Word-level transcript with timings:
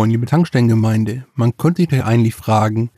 Moin, 0.00 0.08
liebe 0.08 0.24
Tankstellengemeinde. 0.24 1.26
Man 1.34 1.58
könnte 1.58 1.82
sich 1.82 2.02
eigentlich 2.02 2.34
fragen, 2.34 2.88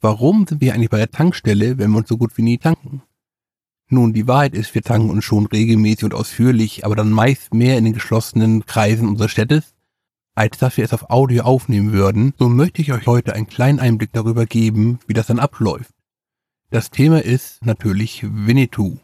warum 0.00 0.44
sind 0.44 0.60
wir 0.60 0.74
eigentlich 0.74 0.90
bei 0.90 0.96
der 0.96 1.12
Tankstelle, 1.12 1.78
wenn 1.78 1.92
wir 1.92 1.98
uns 1.98 2.08
so 2.08 2.16
gut 2.16 2.36
wie 2.36 2.42
nie 2.42 2.58
tanken? 2.58 3.02
Nun, 3.88 4.12
die 4.12 4.26
Wahrheit 4.26 4.54
ist, 4.54 4.74
wir 4.74 4.82
tanken 4.82 5.10
uns 5.10 5.24
schon 5.24 5.46
regelmäßig 5.46 6.06
und 6.06 6.14
ausführlich, 6.14 6.84
aber 6.84 6.96
dann 6.96 7.12
meist 7.12 7.54
mehr 7.54 7.78
in 7.78 7.84
den 7.84 7.92
geschlossenen 7.92 8.66
Kreisen 8.66 9.06
unseres 9.06 9.30
Städtes, 9.30 9.76
als 10.34 10.58
dass 10.58 10.76
wir 10.76 10.84
es 10.84 10.92
auf 10.92 11.10
Audio 11.10 11.44
aufnehmen 11.44 11.92
würden. 11.92 12.34
So 12.40 12.48
möchte 12.48 12.82
ich 12.82 12.92
euch 12.92 13.06
heute 13.06 13.34
einen 13.34 13.46
kleinen 13.46 13.78
Einblick 13.78 14.10
darüber 14.12 14.44
geben, 14.44 14.98
wie 15.06 15.14
das 15.14 15.28
dann 15.28 15.38
abläuft. 15.38 15.94
Das 16.70 16.90
Thema 16.90 17.22
ist 17.22 17.64
natürlich 17.64 18.26
Winnetou. 18.28 18.98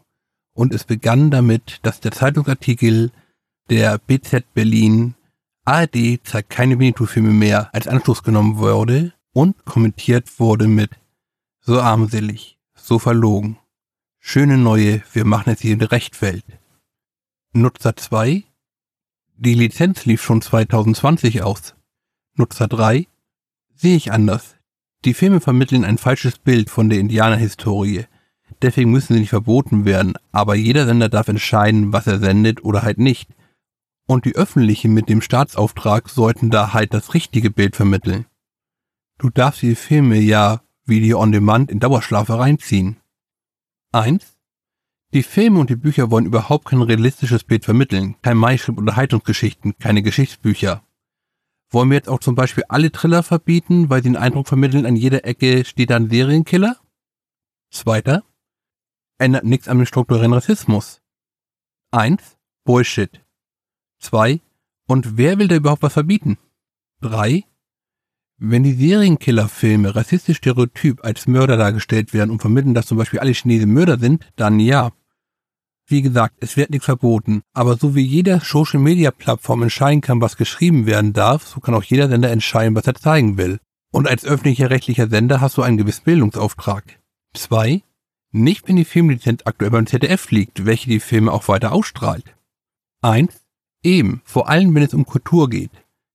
Und 0.53 0.73
es 0.73 0.83
begann 0.83 1.31
damit, 1.31 1.79
dass 1.83 2.01
der 2.01 2.11
Zeitungsartikel 2.11 3.11
der 3.69 3.97
BZ 3.97 4.43
Berlin 4.53 5.15
ARD 5.67 6.19
zeigt 6.23 6.51
keine 6.51 6.77
Winnetou-Filme 6.77 7.31
mehr 7.31 7.73
als 7.73 7.87
Anschluss 7.87 8.21
genommen 8.21 8.57
wurde 8.57 9.13
und 9.33 9.65
kommentiert 9.65 10.39
wurde 10.39 10.67
mit 10.67 10.91
so 11.59 11.81
armselig, 11.81 12.59
so 12.75 12.99
verlogen. 12.99 13.57
Schöne 14.19 14.59
neue, 14.59 15.01
wir 15.11 15.25
machen 15.25 15.51
es 15.51 15.61
hier 15.61 15.73
in 15.73 15.79
der 15.79 15.91
Rechtwelt. 15.91 16.45
Nutzer 17.53 17.95
2 17.95 18.43
Die 19.37 19.55
Lizenz 19.55 20.05
lief 20.05 20.21
schon 20.21 20.43
2020 20.43 21.41
aus. 21.41 21.73
Nutzer 22.35 22.67
3 22.67 23.07
Sehe 23.73 23.97
ich 23.97 24.11
anders. 24.11 24.57
Die 25.03 25.15
Filme 25.15 25.41
vermitteln 25.41 25.83
ein 25.83 25.97
falsches 25.97 26.37
Bild 26.37 26.69
von 26.69 26.89
der 26.89 26.99
Indianerhistorie. 26.99 28.05
Deswegen 28.61 28.91
müssen 28.91 29.15
sie 29.15 29.19
nicht 29.19 29.29
verboten 29.29 29.83
werden, 29.83 30.13
aber 30.31 30.53
jeder 30.53 30.85
Sender 30.85 31.09
darf 31.09 31.27
entscheiden, 31.27 31.91
was 31.91 32.05
er 32.05 32.19
sendet 32.19 32.63
oder 32.63 32.83
halt 32.83 32.99
nicht. 32.99 33.29
Und 34.07 34.25
die 34.25 34.35
öffentlichen 34.35 34.93
mit 34.93 35.09
dem 35.09 35.21
Staatsauftrag 35.21 36.09
sollten 36.09 36.51
da 36.51 36.73
halt 36.73 36.93
das 36.93 37.13
richtige 37.13 37.49
Bild 37.49 37.75
vermitteln. 37.75 38.25
Du 39.17 39.29
darfst 39.29 39.61
die 39.61 39.75
Filme 39.75 40.19
ja 40.19 40.61
Video 40.85 41.19
on 41.19 41.31
Demand 41.31 41.71
in 41.71 41.79
Dauerschlafe 41.79 42.37
reinziehen. 42.37 42.97
1. 43.91 44.37
Die 45.13 45.23
Filme 45.23 45.59
und 45.59 45.69
die 45.69 45.75
Bücher 45.75 46.11
wollen 46.11 46.25
überhaupt 46.25 46.65
kein 46.65 46.81
realistisches 46.81 47.43
Bild 47.43 47.65
vermitteln, 47.65 48.15
kein 48.21 48.37
Maischrift 48.37 48.77
Unterhaltungsgeschichten, 48.77 49.77
keine 49.79 50.03
Geschichtsbücher. 50.03 50.83
Wollen 51.71 51.89
wir 51.89 51.97
jetzt 51.97 52.09
auch 52.09 52.19
zum 52.19 52.35
Beispiel 52.35 52.65
alle 52.69 52.91
Thriller 52.91 53.23
verbieten, 53.23 53.89
weil 53.89 54.03
sie 54.03 54.09
den 54.09 54.17
Eindruck 54.17 54.47
vermitteln, 54.47 54.85
an 54.85 54.95
jeder 54.95 55.25
Ecke 55.25 55.65
steht 55.65 55.91
ein 55.91 56.09
Serienkiller? 56.09 56.77
Zweiter. 57.71 58.23
Ändert 59.17 59.45
nichts 59.45 59.67
an 59.67 59.77
dem 59.77 59.87
strukturellen 59.87 60.33
Rassismus. 60.33 61.01
1. 61.91 62.37
Bullshit. 62.63 63.24
2. 64.05 64.39
Und 64.87 65.17
wer 65.17 65.37
will 65.39 65.47
da 65.47 65.55
überhaupt 65.55 65.83
was 65.83 65.93
verbieten? 65.93 66.37
3. 67.01 67.43
Wenn 68.37 68.63
die 68.63 68.73
Serienkillerfilme 68.73 69.95
rassistisch 69.95 70.37
stereotyp 70.37 71.03
als 71.03 71.27
Mörder 71.27 71.57
dargestellt 71.57 72.13
werden 72.13 72.31
und 72.31 72.41
vermitteln, 72.41 72.73
dass 72.73 72.87
zum 72.87 72.97
Beispiel 72.97 73.19
alle 73.19 73.31
Chinesen 73.31 73.73
Mörder 73.73 73.97
sind, 73.97 74.27
dann 74.35 74.59
ja. 74.59 74.91
Wie 75.87 76.01
gesagt, 76.01 76.35
es 76.39 76.57
wird 76.57 76.71
nichts 76.71 76.85
verboten, 76.85 77.43
aber 77.53 77.77
so 77.77 77.95
wie 77.95 78.01
jeder 78.01 78.39
Social 78.41 78.79
Media 78.79 79.11
Plattform 79.11 79.63
entscheiden 79.63 80.01
kann, 80.01 80.19
was 80.19 80.35
geschrieben 80.35 80.85
werden 80.85 81.13
darf, 81.13 81.47
so 81.47 81.59
kann 81.59 81.75
auch 81.75 81.83
jeder 81.83 82.09
Sender 82.09 82.31
entscheiden, 82.31 82.75
was 82.75 82.87
er 82.87 82.95
zeigen 82.95 83.37
will. 83.37 83.59
Und 83.91 84.07
als 84.07 84.25
öffentlicher 84.25 84.69
rechtlicher 84.69 85.07
Sender 85.07 85.39
hast 85.39 85.57
du 85.57 85.61
einen 85.61 85.77
gewissen 85.77 86.03
Bildungsauftrag. 86.03 86.99
2. 87.35 87.83
Nicht, 88.31 88.67
wenn 88.67 88.75
die 88.75 88.83
Filmlizenz 88.83 89.43
aktuell 89.45 89.71
beim 89.71 89.87
ZDF 89.87 90.31
liegt, 90.31 90.65
welche 90.65 90.89
die 90.89 90.99
Filme 90.99 91.31
auch 91.31 91.47
weiter 91.47 91.71
ausstrahlt. 91.71 92.35
1. 93.01 93.44
Eben, 93.85 94.23
vor 94.25 94.49
allem 94.49 94.73
wenn 94.73 94.81
es 94.81 94.95
um 94.95 95.05
Kultur 95.05 95.47
geht. 95.47 95.69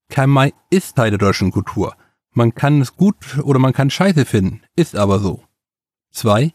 Kein 0.08 0.28
Mai 0.28 0.52
ist 0.70 0.96
Teil 0.96 1.10
der 1.10 1.20
deutschen 1.20 1.52
Kultur. 1.52 1.96
Man 2.32 2.52
kann 2.52 2.80
es 2.80 2.96
gut 2.96 3.38
oder 3.44 3.60
man 3.60 3.72
kann 3.72 3.90
Scheiße 3.90 4.24
finden, 4.24 4.62
ist 4.74 4.96
aber 4.96 5.20
so. 5.20 5.44
Zwei, 6.10 6.52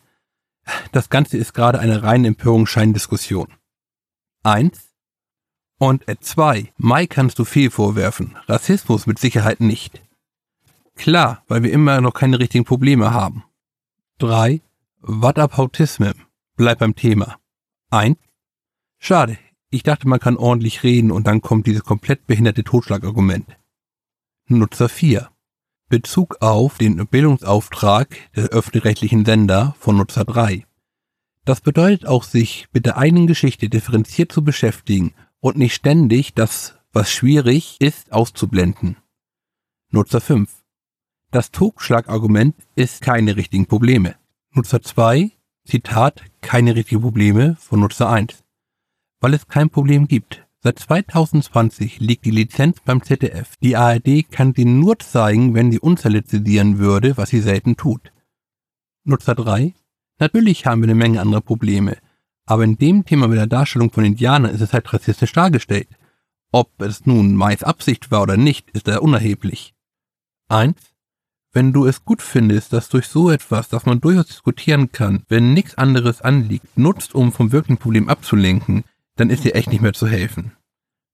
das 0.91 1.09
Ganze 1.09 1.37
ist 1.37 1.53
gerade 1.53 1.79
eine 1.79 2.03
reine 2.03 2.27
Empörungsscheindiskussion. 2.27 3.47
Eins, 4.43 4.93
und 5.77 6.07
at 6.09 6.21
zwei, 6.21 6.73
Mai 6.75 7.07
kannst 7.07 7.39
du 7.39 7.45
viel 7.45 7.71
vorwerfen, 7.71 8.37
Rassismus 8.47 9.07
mit 9.07 9.17
Sicherheit 9.17 9.61
nicht. 9.61 10.01
Klar, 10.95 11.43
weil 11.47 11.63
wir 11.63 11.71
immer 11.71 12.01
noch 12.01 12.13
keine 12.13 12.39
richtigen 12.39 12.65
Probleme 12.65 13.13
haben. 13.13 13.45
Drei, 14.17 14.61
what 14.99 15.39
up 15.39 15.57
Autism? 15.57 16.11
Bleib 16.57 16.79
beim 16.79 16.95
Thema. 16.95 17.37
Eins, 17.89 18.17
schade, 18.97 19.37
ich 19.75 19.83
dachte 19.83 20.07
man 20.07 20.21
kann 20.21 20.37
ordentlich 20.37 20.83
reden 20.83 21.11
und 21.11 21.27
dann 21.27 21.41
kommt 21.41 21.67
dieses 21.67 21.83
komplett 21.83 22.25
behinderte 22.27 22.63
Totschlagargument. 22.63 23.57
Nutzer 24.47 24.87
4. 24.87 25.29
Bezug 25.89 26.37
auf 26.39 26.77
den 26.77 27.05
Bildungsauftrag 27.07 28.15
der 28.35 28.45
öffentlich-rechtlichen 28.45 29.25
Sender 29.25 29.75
von 29.77 29.97
Nutzer 29.97 30.23
3. 30.23 30.65
Das 31.43 31.59
bedeutet 31.59 32.07
auch, 32.07 32.23
sich 32.23 32.67
mit 32.71 32.85
der 32.85 32.97
eigenen 32.97 33.27
Geschichte 33.27 33.67
differenziert 33.67 34.31
zu 34.31 34.43
beschäftigen 34.43 35.13
und 35.41 35.57
nicht 35.57 35.75
ständig 35.75 36.33
das, 36.33 36.77
was 36.93 37.11
schwierig 37.11 37.75
ist, 37.79 38.13
auszublenden. 38.13 38.95
Nutzer 39.91 40.21
5. 40.21 40.49
Das 41.31 41.51
Totschlagargument 41.51 42.55
ist 42.75 43.01
keine 43.01 43.35
richtigen 43.35 43.65
Probleme. 43.65 44.15
Nutzer 44.51 44.81
2, 44.81 45.31
Zitat, 45.65 46.23
keine 46.39 46.75
richtigen 46.75 47.01
Probleme 47.01 47.57
von 47.59 47.81
Nutzer 47.81 48.09
1. 48.09 48.44
Weil 49.25 49.33
es 49.33 49.47
kein 49.47 49.71
Problem 49.71 50.07
gibt, 50.07 50.45
Seit 50.59 50.77
2020 50.77 51.99
liegt 51.99 52.25
die 52.25 52.31
Lizenz 52.31 52.77
beim 52.85 53.01
ZDF. 53.01 53.55
Die 53.57 53.75
ARD 53.75 54.29
kann 54.29 54.53
sie 54.55 54.65
nur 54.65 54.99
zeigen, 54.99 55.55
wenn 55.55 55.71
sie 55.71 55.79
unzerlizenzieren 55.79 56.77
würde, 56.77 57.17
was 57.17 57.29
sie 57.29 57.39
selten 57.39 57.75
tut. 57.75 58.11
Nutzer 59.03 59.33
3. 59.33 59.73
Natürlich 60.19 60.67
haben 60.67 60.81
wir 60.81 60.85
eine 60.85 60.93
Menge 60.93 61.21
anderer 61.21 61.41
Probleme, 61.41 61.97
aber 62.45 62.65
in 62.65 62.77
dem 62.77 63.03
Thema 63.03 63.27
mit 63.27 63.39
der 63.39 63.47
Darstellung 63.47 63.91
von 63.91 64.05
Indianern 64.05 64.53
ist 64.53 64.61
es 64.61 64.73
halt 64.73 64.93
rassistisch 64.93 65.33
dargestellt. 65.33 65.89
Ob 66.51 66.79
es 66.79 67.07
nun 67.07 67.33
Mais 67.33 67.63
Absicht 67.63 68.11
war 68.11 68.21
oder 68.21 68.37
nicht, 68.37 68.69
ist 68.71 68.87
da 68.87 68.99
unerheblich. 68.99 69.73
1. 70.49 70.75
Wenn 71.51 71.73
du 71.73 71.87
es 71.87 72.05
gut 72.05 72.21
findest, 72.21 72.73
dass 72.73 72.89
durch 72.89 73.07
so 73.07 73.31
etwas, 73.31 73.69
das 73.69 73.87
man 73.87 74.01
durchaus 74.01 74.27
diskutieren 74.27 74.91
kann, 74.91 75.23
wenn 75.29 75.55
nichts 75.55 75.79
anderes 75.79 76.21
anliegt, 76.21 76.77
nutzt, 76.77 77.15
um 77.15 77.31
vom 77.31 77.51
wirklichen 77.51 77.79
Problem 77.79 78.07
abzulenken, 78.07 78.83
dann 79.15 79.29
ist 79.29 79.43
dir 79.43 79.55
echt 79.55 79.69
nicht 79.69 79.81
mehr 79.81 79.93
zu 79.93 80.07
helfen. 80.07 80.55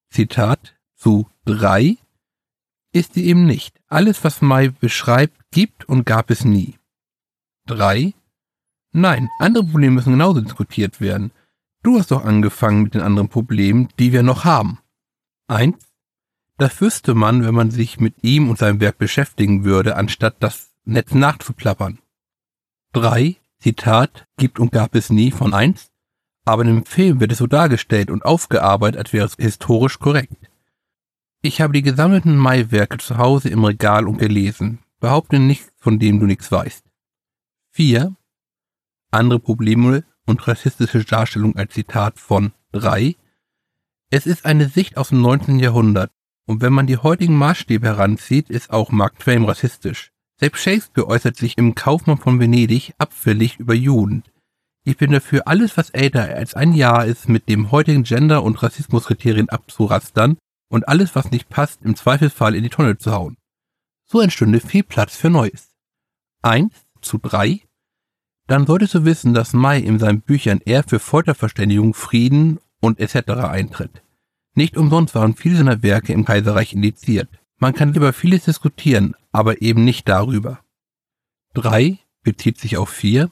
Zitat 0.10 0.76
zu 0.96 1.30
drei 1.46 1.98
ist 2.92 3.14
sie 3.14 3.26
eben 3.26 3.46
nicht. 3.46 3.82
Alles, 3.88 4.24
was 4.24 4.42
Mai 4.42 4.70
beschreibt, 4.70 5.38
gibt 5.52 5.88
und 5.88 6.06
gab 6.06 6.30
es 6.30 6.44
nie. 6.44 6.78
Drei 7.66 8.14
Nein, 8.94 9.30
andere 9.40 9.64
Probleme 9.64 9.96
müssen 9.96 10.12
genauso 10.12 10.42
diskutiert 10.42 11.00
werden. 11.00 11.32
Du 11.82 11.98
hast 11.98 12.12
doch 12.12 12.26
angefangen 12.26 12.84
mit 12.84 12.94
den 12.94 13.02
anderen 13.02 13.30
Problemen, 13.30 13.90
die 14.00 14.12
wir 14.12 14.22
noch 14.22 14.44
haben. 14.44 14.80
Eins 15.48 15.78
Das 16.58 16.80
wüsste 16.82 17.16
man, 17.16 17.44
wenn 17.44 17.56
man 17.56 17.72
sich 17.72 18.00
mit 18.00 18.24
ihm 18.24 18.50
und 18.50 18.60
seinem 18.60 18.82
Werk 18.82 18.98
beschäftigen 18.98 19.64
würde, 19.64 19.96
anstatt 19.96 20.36
das 20.40 20.76
Netz 20.84 21.14
nachzuplappern. 21.14 22.00
Drei 22.92 23.38
Zitat, 23.60 24.28
gibt 24.38 24.60
und 24.60 24.72
gab 24.72 24.96
es 24.96 25.10
nie 25.10 25.32
von 25.32 25.54
eins 25.54 25.91
aber 26.46 26.64
in 26.64 26.68
dem 26.68 26.86
Film 26.86 27.20
wird 27.20 27.32
es 27.32 27.38
so 27.38 27.48
dargestellt 27.48 28.10
und 28.10 28.26
aufgearbeitet, 28.26 29.00
als 29.00 29.14
wäre 29.14 29.26
es 29.26 29.36
historisch 29.36 30.00
korrekt. 30.00 30.50
Ich 31.42 31.62
habe 31.62 31.74
die 31.74 31.82
gesammelten 31.82 32.38
Mai-Werke 32.38 32.98
zu 32.98 33.18
Hause 33.18 33.50
im 33.50 33.64
Regal 33.64 34.08
und 34.08 34.18
gelesen. 34.18 34.80
Behaupte 35.00 35.40
nichts, 35.40 35.72
von 35.78 35.98
dem 35.98 36.20
du 36.20 36.28
nichts 36.28 36.52
weißt. 36.52 36.84
4. 37.72 38.16
Andere 39.10 39.40
Probleme 39.40 40.04
und 40.26 40.48
rassistische 40.48 41.04
Darstellung 41.04 41.56
als 41.56 41.74
Zitat 41.74 42.20
von 42.20 42.54
3. 42.74 43.16
Es 44.10 44.28
ist 44.28 44.46
eine 44.46 44.68
Sicht 44.68 44.98
aus 44.98 45.10
dem 45.10 45.22
19. 45.22 45.60
Jahrhundert, 45.60 46.12
und 46.46 46.62
wenn 46.62 46.74
man 46.74 46.86
die 46.86 46.98
heutigen 46.98 47.38
Maßstäbe 47.38 47.88
heranzieht, 47.88 48.50
ist 48.50 48.72
auch 48.72 48.92
Mark 48.92 49.20
Twain 49.20 49.46
rassistisch. 49.46 50.12
Selbst 50.38 50.64
Shakespeare 50.64 51.08
äußert 51.08 51.38
sich 51.38 51.58
im 51.58 51.76
Kaufmann 51.76 52.18
von 52.18 52.40
Venedig 52.40 52.94
abfällig 52.98 53.60
über 53.60 53.74
Juden, 53.74 54.24
ich 54.84 54.98
bin 54.98 55.12
dafür, 55.12 55.48
alles, 55.48 55.78
was 55.78 55.92
älter 55.92 56.24
als 56.24 56.56
ein 56.56 56.74
Jahr 56.74 57.06
ist, 57.06 57.30
mit 57.30 57.48
dem 57.50 57.72
heutigen 57.72 58.04
Gender- 58.04 58.44
und 58.44 58.62
Rassismuskriterien 58.64 59.50
abzurastern 59.50 60.38
und 60.70 60.88
alles, 60.88 61.16
was 61.16 61.30
nicht 61.30 61.50
passt, 61.50 61.84
im 61.84 61.96
Zweifelsfall 61.96 62.56
in 62.56 62.64
die 62.64 62.70
Tonne 62.70 62.98
zu 62.98 63.12
hauen. 63.12 63.38
So 64.06 64.22
entstünde 64.22 64.60
viel 64.60 64.84
Platz 64.84 65.16
für 65.16 65.30
Neues. 65.30 65.70
Eins 66.42 66.74
zu 67.02 67.20
drei. 67.20 67.62
Dann 68.48 68.66
solltest 68.66 68.96
du 68.96 69.06
wissen, 69.06 69.34
dass 69.34 69.54
Mai 69.54 69.78
in 69.80 70.00
seinen 70.00 70.22
Büchern 70.22 70.60
eher 70.66 70.84
für 70.84 71.00
Folterverständigung, 71.00 71.94
Frieden 71.94 72.60
und 72.80 73.00
etc. 73.00 73.30
eintritt. 73.32 74.02
Nicht 74.56 74.76
umsonst 74.78 75.16
waren 75.16 75.36
viele 75.36 75.58
seiner 75.58 75.84
Werke 75.84 76.12
im 76.12 76.26
Kaiserreich 76.26 76.74
indiziert. 76.74 77.30
Man 77.58 77.74
kann 77.74 77.94
über 77.94 78.12
vieles 78.12 78.46
diskutieren, 78.46 79.16
aber 79.32 79.62
eben 79.62 79.86
nicht 79.86 80.10
darüber. 80.10 80.60
Drei 81.54 82.00
bezieht 82.24 82.60
sich 82.60 82.78
auf 82.78 82.90
vier 82.90 83.30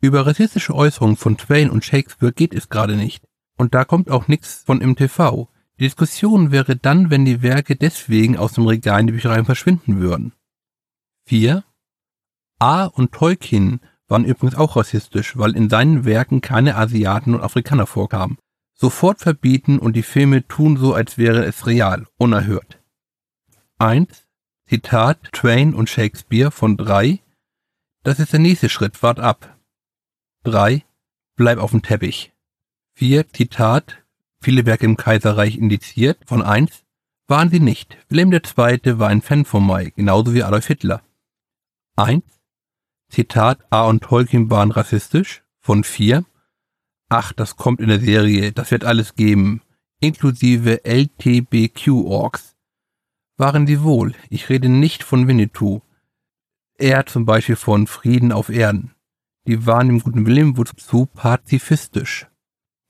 über 0.00 0.26
rassistische 0.26 0.74
Äußerungen 0.74 1.16
von 1.16 1.36
Twain 1.36 1.70
und 1.70 1.84
Shakespeare 1.84 2.32
geht 2.32 2.54
es 2.54 2.68
gerade 2.68 2.96
nicht. 2.96 3.24
Und 3.56 3.74
da 3.74 3.84
kommt 3.84 4.10
auch 4.10 4.28
nichts 4.28 4.62
von 4.64 4.80
im 4.80 4.96
TV. 4.96 5.48
Die 5.78 5.84
Diskussion 5.84 6.50
wäre 6.50 6.76
dann, 6.76 7.10
wenn 7.10 7.24
die 7.24 7.42
Werke 7.42 7.76
deswegen 7.76 8.36
aus 8.36 8.52
dem 8.52 8.66
Regal 8.66 9.00
in 9.00 9.06
die 9.08 9.12
Büchereien 9.12 9.44
verschwinden 9.44 10.00
würden. 10.00 10.32
4. 11.26 11.64
A. 12.58 12.84
und 12.84 13.12
Tolkien 13.12 13.80
waren 14.08 14.24
übrigens 14.24 14.56
auch 14.56 14.76
rassistisch, 14.76 15.36
weil 15.38 15.56
in 15.56 15.70
seinen 15.70 16.04
Werken 16.04 16.40
keine 16.40 16.76
Asiaten 16.76 17.34
und 17.34 17.42
Afrikaner 17.42 17.86
vorkamen. 17.86 18.38
Sofort 18.74 19.20
verbieten 19.20 19.78
und 19.78 19.94
die 19.94 20.02
Filme 20.02 20.46
tun 20.48 20.76
so, 20.76 20.94
als 20.94 21.18
wäre 21.18 21.44
es 21.44 21.66
real, 21.66 22.06
unerhört. 22.16 22.80
1. 23.78 24.26
Zitat 24.66 25.32
Twain 25.32 25.74
und 25.74 25.88
Shakespeare 25.88 26.50
von 26.50 26.76
3. 26.76 27.20
Das 28.02 28.18
ist 28.18 28.32
der 28.32 28.40
nächste 28.40 28.68
Schritt, 28.68 29.02
wart 29.02 29.20
ab. 29.20 29.59
3. 30.44 30.82
Bleib 31.36 31.58
auf 31.58 31.72
dem 31.72 31.82
Teppich. 31.82 32.32
4. 32.94 33.28
Zitat 33.28 34.02
Viele 34.40 34.64
Werke 34.64 34.86
im 34.86 34.96
Kaiserreich 34.96 35.58
indiziert 35.58 36.18
von 36.24 36.40
1. 36.40 36.82
Waren 37.26 37.50
sie 37.50 37.60
nicht. 37.60 37.98
Wilhelm 38.08 38.32
II. 38.32 38.98
war 38.98 39.08
ein 39.08 39.20
Fan 39.20 39.44
von 39.44 39.66
Mai, 39.66 39.90
genauso 39.90 40.32
wie 40.32 40.42
Adolf 40.42 40.66
Hitler. 40.66 41.02
1. 41.96 42.24
Zitat 43.10 43.66
A 43.68 43.84
und 43.84 44.02
Tolkien 44.02 44.48
waren 44.48 44.70
rassistisch 44.70 45.42
von 45.60 45.84
4. 45.84 46.24
Ach, 47.10 47.34
das 47.34 47.56
kommt 47.56 47.80
in 47.80 47.88
der 47.88 48.00
Serie, 48.00 48.52
das 48.52 48.70
wird 48.70 48.84
alles 48.84 49.16
geben, 49.16 49.60
inklusive 50.00 50.86
LTBQ-Orks. 50.86 52.56
Waren 53.36 53.66
sie 53.66 53.82
wohl, 53.82 54.14
ich 54.30 54.48
rede 54.48 54.70
nicht 54.70 55.02
von 55.02 55.28
Winnetou. 55.28 55.82
Er 56.78 57.04
zum 57.04 57.26
Beispiel 57.26 57.56
von 57.56 57.86
Frieden 57.86 58.32
auf 58.32 58.48
Erden. 58.48 58.94
Die 59.50 59.66
waren 59.66 59.88
dem 59.88 59.98
guten 59.98 60.26
Wilhelm 60.26 60.54
zu 60.76 61.06
pazifistisch. 61.06 62.28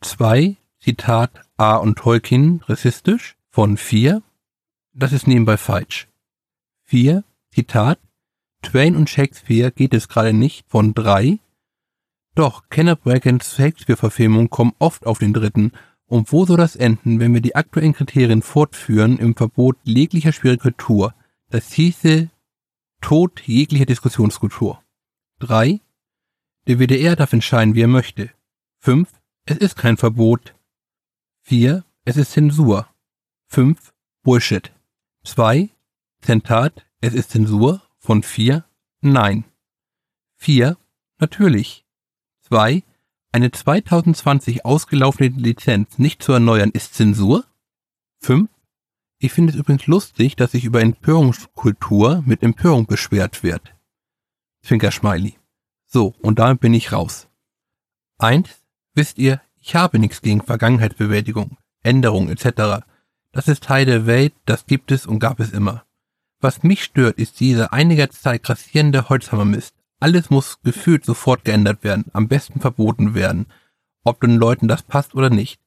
2. 0.02 0.58
Zitat 0.78 1.30
A 1.56 1.76
und 1.76 1.96
Tolkien 1.96 2.60
rassistisch 2.66 3.38
von 3.48 3.78
4. 3.78 4.22
Das 4.92 5.12
ist 5.12 5.26
nebenbei 5.26 5.56
falsch. 5.56 6.06
4. 6.84 7.24
Zitat 7.50 7.98
Twain 8.60 8.94
und 8.94 9.08
Shakespeare 9.08 9.72
geht 9.72 9.94
es 9.94 10.10
gerade 10.10 10.34
nicht 10.34 10.68
von 10.68 10.92
3. 10.92 11.38
Doch 12.34 12.64
Kenneth 12.68 13.04
Bragans 13.04 13.56
Shakespeare-Verfilmungen 13.56 14.50
kommen 14.50 14.74
oft 14.78 15.06
auf 15.06 15.18
den 15.18 15.32
dritten. 15.32 15.72
Und 16.04 16.30
wo 16.30 16.44
soll 16.44 16.58
das 16.58 16.76
enden, 16.76 17.20
wenn 17.20 17.32
wir 17.32 17.40
die 17.40 17.56
aktuellen 17.56 17.94
Kriterien 17.94 18.42
fortführen 18.42 19.18
im 19.18 19.34
Verbot 19.34 19.78
jeglicher 19.82 20.34
Spirikultur? 20.34 21.14
Das 21.48 21.72
hieße 21.72 22.28
Tod 23.00 23.40
jeglicher 23.46 23.86
Diskussionskultur. 23.86 24.82
3. 25.38 25.80
Der 26.66 26.78
WDR 26.78 27.16
darf 27.16 27.32
entscheiden, 27.32 27.74
wie 27.74 27.82
er 27.82 27.88
möchte. 27.88 28.30
5. 28.80 29.08
Es 29.46 29.56
ist 29.56 29.76
kein 29.76 29.96
Verbot. 29.96 30.54
4. 31.42 31.84
Es 32.04 32.16
ist 32.16 32.32
Zensur. 32.32 32.86
5. 33.48 33.92
Bullshit. 34.22 34.72
2. 35.24 35.70
Zentat. 36.20 36.86
Es 37.00 37.14
ist 37.14 37.30
Zensur. 37.30 37.82
Von 37.98 38.22
4. 38.22 38.64
Nein. 39.00 39.44
4. 40.36 40.76
Natürlich. 41.18 41.84
2. 42.42 42.82
Eine 43.32 43.50
2020 43.50 44.64
ausgelaufene 44.64 45.28
Lizenz 45.28 45.98
nicht 45.98 46.22
zu 46.22 46.32
erneuern 46.32 46.70
ist 46.70 46.94
Zensur. 46.94 47.44
5. 48.20 48.50
Ich 49.18 49.32
finde 49.32 49.52
es 49.52 49.58
übrigens 49.58 49.86
lustig, 49.86 50.36
dass 50.36 50.52
sich 50.52 50.64
über 50.64 50.80
Empörungskultur 50.80 52.22
mit 52.26 52.42
Empörung 52.42 52.86
beschwert 52.86 53.42
wird. 53.42 53.74
Zwinker-Smiley. 54.62 55.39
So, 55.92 56.14
und 56.22 56.38
damit 56.38 56.60
bin 56.60 56.72
ich 56.72 56.92
raus. 56.92 57.28
1. 58.18 58.48
Wisst 58.94 59.18
ihr, 59.18 59.40
ich 59.60 59.74
habe 59.74 59.98
nichts 59.98 60.22
gegen 60.22 60.40
Vergangenheitsbewältigung, 60.40 61.56
Änderung 61.82 62.28
etc. 62.28 62.84
Das 63.32 63.48
ist 63.48 63.64
Teil 63.64 63.86
der 63.86 64.06
Welt, 64.06 64.32
das 64.46 64.66
gibt 64.66 64.92
es 64.92 65.04
und 65.04 65.18
gab 65.18 65.40
es 65.40 65.50
immer. 65.50 65.84
Was 66.40 66.62
mich 66.62 66.84
stört, 66.84 67.18
ist 67.18 67.40
dieser 67.40 67.72
einiger 67.72 68.08
Zeit 68.08 68.44
grassierende 68.44 69.08
Holzhammermist. 69.08 69.74
Alles 69.98 70.30
muss 70.30 70.62
gefühlt 70.62 71.04
sofort 71.04 71.44
geändert 71.44 71.82
werden, 71.82 72.04
am 72.12 72.28
besten 72.28 72.60
verboten 72.60 73.14
werden, 73.14 73.46
ob 74.04 74.20
den 74.20 74.36
Leuten 74.36 74.68
das 74.68 74.84
passt 74.84 75.16
oder 75.16 75.28
nicht. 75.28 75.60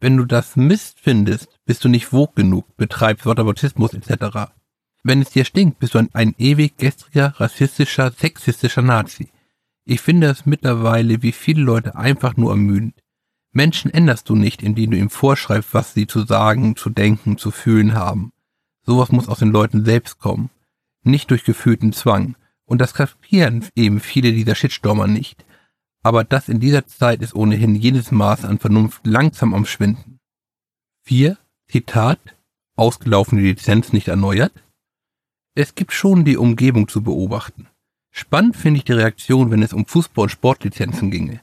Wenn 0.00 0.16
du 0.16 0.24
das 0.24 0.56
Mist 0.56 0.98
findest, 1.00 1.48
bist 1.64 1.84
du 1.84 1.88
nicht 1.88 2.12
wog 2.12 2.34
genug, 2.34 2.76
betreibst 2.76 3.26
Whataboutismus 3.26 3.94
etc. 3.94 4.50
Wenn 5.04 5.22
es 5.22 5.30
dir 5.30 5.44
stinkt, 5.44 5.78
bist 5.78 5.94
du 5.94 5.98
ein, 5.98 6.10
ein 6.14 6.34
ewig 6.36 6.76
gestriger, 6.76 7.34
rassistischer, 7.36 8.10
sexistischer 8.10 8.82
Nazi. 8.82 9.30
Ich 9.90 10.02
finde 10.02 10.26
es 10.26 10.44
mittlerweile 10.44 11.22
wie 11.22 11.32
viele 11.32 11.62
Leute 11.62 11.96
einfach 11.96 12.36
nur 12.36 12.50
ermüdend. 12.50 13.02
Menschen 13.52 13.90
änderst 13.90 14.28
du 14.28 14.36
nicht, 14.36 14.62
indem 14.62 14.90
du 14.90 14.98
ihm 14.98 15.08
vorschreibst, 15.08 15.72
was 15.72 15.94
sie 15.94 16.06
zu 16.06 16.26
sagen, 16.26 16.76
zu 16.76 16.90
denken, 16.90 17.38
zu 17.38 17.50
fühlen 17.50 17.94
haben. 17.94 18.30
Sowas 18.84 19.10
muss 19.12 19.28
aus 19.28 19.38
den 19.38 19.50
Leuten 19.50 19.86
selbst 19.86 20.18
kommen, 20.18 20.50
nicht 21.04 21.30
durch 21.30 21.42
gefühlten 21.42 21.94
Zwang. 21.94 22.36
Und 22.66 22.82
das 22.82 22.92
kapieren 22.92 23.64
eben 23.74 24.00
viele 24.00 24.34
dieser 24.34 24.54
Shitstormer 24.54 25.06
nicht. 25.06 25.46
Aber 26.02 26.22
das 26.22 26.50
in 26.50 26.60
dieser 26.60 26.86
Zeit 26.86 27.22
ist 27.22 27.34
ohnehin 27.34 27.74
jedes 27.74 28.10
Maß 28.10 28.44
an 28.44 28.58
Vernunft 28.58 29.06
langsam 29.06 29.54
am 29.54 29.64
Schwinden. 29.64 30.20
4. 31.04 31.38
Zitat, 31.66 32.20
ausgelaufene 32.76 33.40
Lizenz 33.40 33.94
nicht 33.94 34.08
erneuert. 34.08 34.52
Es 35.54 35.74
gibt 35.74 35.94
schon 35.94 36.26
die 36.26 36.36
Umgebung 36.36 36.88
zu 36.88 37.02
beobachten. 37.02 37.68
Spannend 38.18 38.56
finde 38.56 38.78
ich 38.78 38.84
die 38.84 38.94
Reaktion, 38.94 39.52
wenn 39.52 39.62
es 39.62 39.72
um 39.72 39.84
Fußball- 39.84 40.22
und 40.22 40.30
Sportlizenzen 40.30 41.12
ginge. 41.12 41.40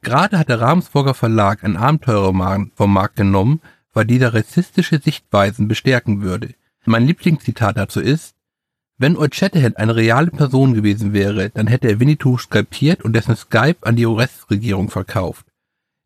Gerade 0.00 0.38
hat 0.38 0.48
der 0.48 0.58
Ravensburger 0.58 1.12
Verlag 1.12 1.62
ein 1.62 1.76
Abenteurerroman 1.76 2.72
vom 2.74 2.94
Markt 2.94 3.16
genommen, 3.16 3.60
weil 3.92 4.06
dieser 4.06 4.32
rassistische 4.32 4.98
Sichtweisen 4.98 5.68
bestärken 5.68 6.22
würde. 6.22 6.54
Mein 6.86 7.06
Lieblingszitat 7.06 7.76
dazu 7.76 8.00
ist, 8.00 8.36
wenn 8.96 9.18
Old 9.18 9.34
Shatterhand 9.34 9.76
eine 9.76 9.96
reale 9.96 10.30
Person 10.30 10.72
gewesen 10.72 11.12
wäre, 11.12 11.50
dann 11.50 11.66
hätte 11.66 11.88
er 11.88 12.00
Winnetou 12.00 12.38
skalpiert 12.38 13.02
und 13.02 13.12
dessen 13.12 13.36
Skype 13.36 13.82
an 13.82 13.96
die 13.96 14.06
US-Regierung 14.06 14.88
verkauft. 14.88 15.44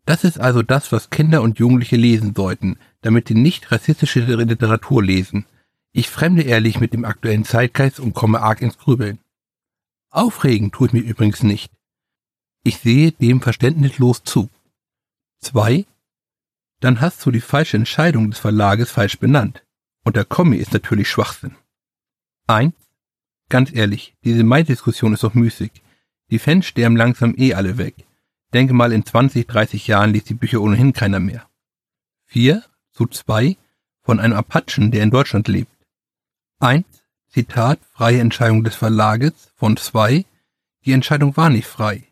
Das 0.05 0.25
ist 0.25 0.41
also 0.41 0.62
das, 0.62 0.91
was 0.91 1.11
Kinder 1.11 1.43
und 1.43 1.61
Jugendliche 1.61 1.97
lesen 1.97 2.34
sollten, 2.34 2.77
damit 3.03 3.29
sie 3.29 3.34
nicht 3.34 3.70
rassistische 3.70 4.19
Literatur 4.19 5.01
lesen. 5.01 5.44
Ich 5.93 6.10
fremde 6.10 6.43
ehrlich 6.43 6.81
mit 6.81 6.93
dem 6.93 7.05
aktuellen 7.05 7.44
Zeitgeist 7.44 8.01
und 8.01 8.15
komme 8.15 8.41
arg 8.41 8.63
ins 8.63 8.79
Grübeln. 8.79 9.20
Aufregen 10.10 10.72
tue 10.72 10.88
ich 10.88 10.93
mich 10.93 11.05
übrigens 11.05 11.43
nicht. 11.43 11.70
Ich 12.65 12.79
sehe 12.79 13.12
dem 13.12 13.41
verständnislos 13.41 14.24
zu. 14.24 14.48
2. 15.41 15.86
Dann 16.81 17.00
hast 17.00 17.24
du 17.24 17.31
die 17.31 17.41
falsche 17.41 17.77
Entscheidung 17.77 18.31
des 18.31 18.38
Verlages 18.41 18.91
falsch 18.91 19.19
benannt. 19.19 19.65
Und 20.05 20.17
der 20.17 20.24
Kommi 20.24 20.56
ist 20.56 20.72
natürlich 20.72 21.08
Schwachsinn. 21.08 21.56
Eins, 22.46 22.74
ganz 23.48 23.72
ehrlich, 23.72 24.17
diese 24.24 24.44
Mai-Diskussion 24.44 25.12
ist 25.12 25.22
doch 25.22 25.34
müßig. 25.34 25.70
Die 26.31 26.38
Fans 26.38 26.67
sterben 26.67 26.96
langsam 26.96 27.34
eh 27.36 27.55
alle 27.55 27.79
weg. 27.79 28.06
Denke 28.55 28.72
mal, 28.72 28.93
in 28.93 29.05
20, 29.05 29.46
30 29.46 29.86
Jahren 29.86 30.12
liest 30.12 30.31
die 30.31 30.34
Bücher 30.34 30.62
ohnehin 30.62 30.93
keiner 30.93 31.20
mehr. 31.20 31.48
Vier, 32.24 32.65
zu 32.93 33.06
zwei, 33.06 33.56
von 34.03 34.20
einem 34.20 34.36
Apachen, 34.36 34.91
der 34.91 35.03
in 35.03 35.10
Deutschland 35.10 35.48
lebt. 35.48 35.72
Eins, 36.58 36.97
Zitat, 37.29 37.79
freie 37.93 38.20
Entscheidung 38.20 38.65
des 38.65 38.75
Verlages, 38.75 39.53
von 39.56 39.77
zwei, 39.77 40.25
die 40.85 40.93
Entscheidung 40.93 41.37
war 41.37 41.51
nicht 41.51 41.67
frei. 41.67 42.05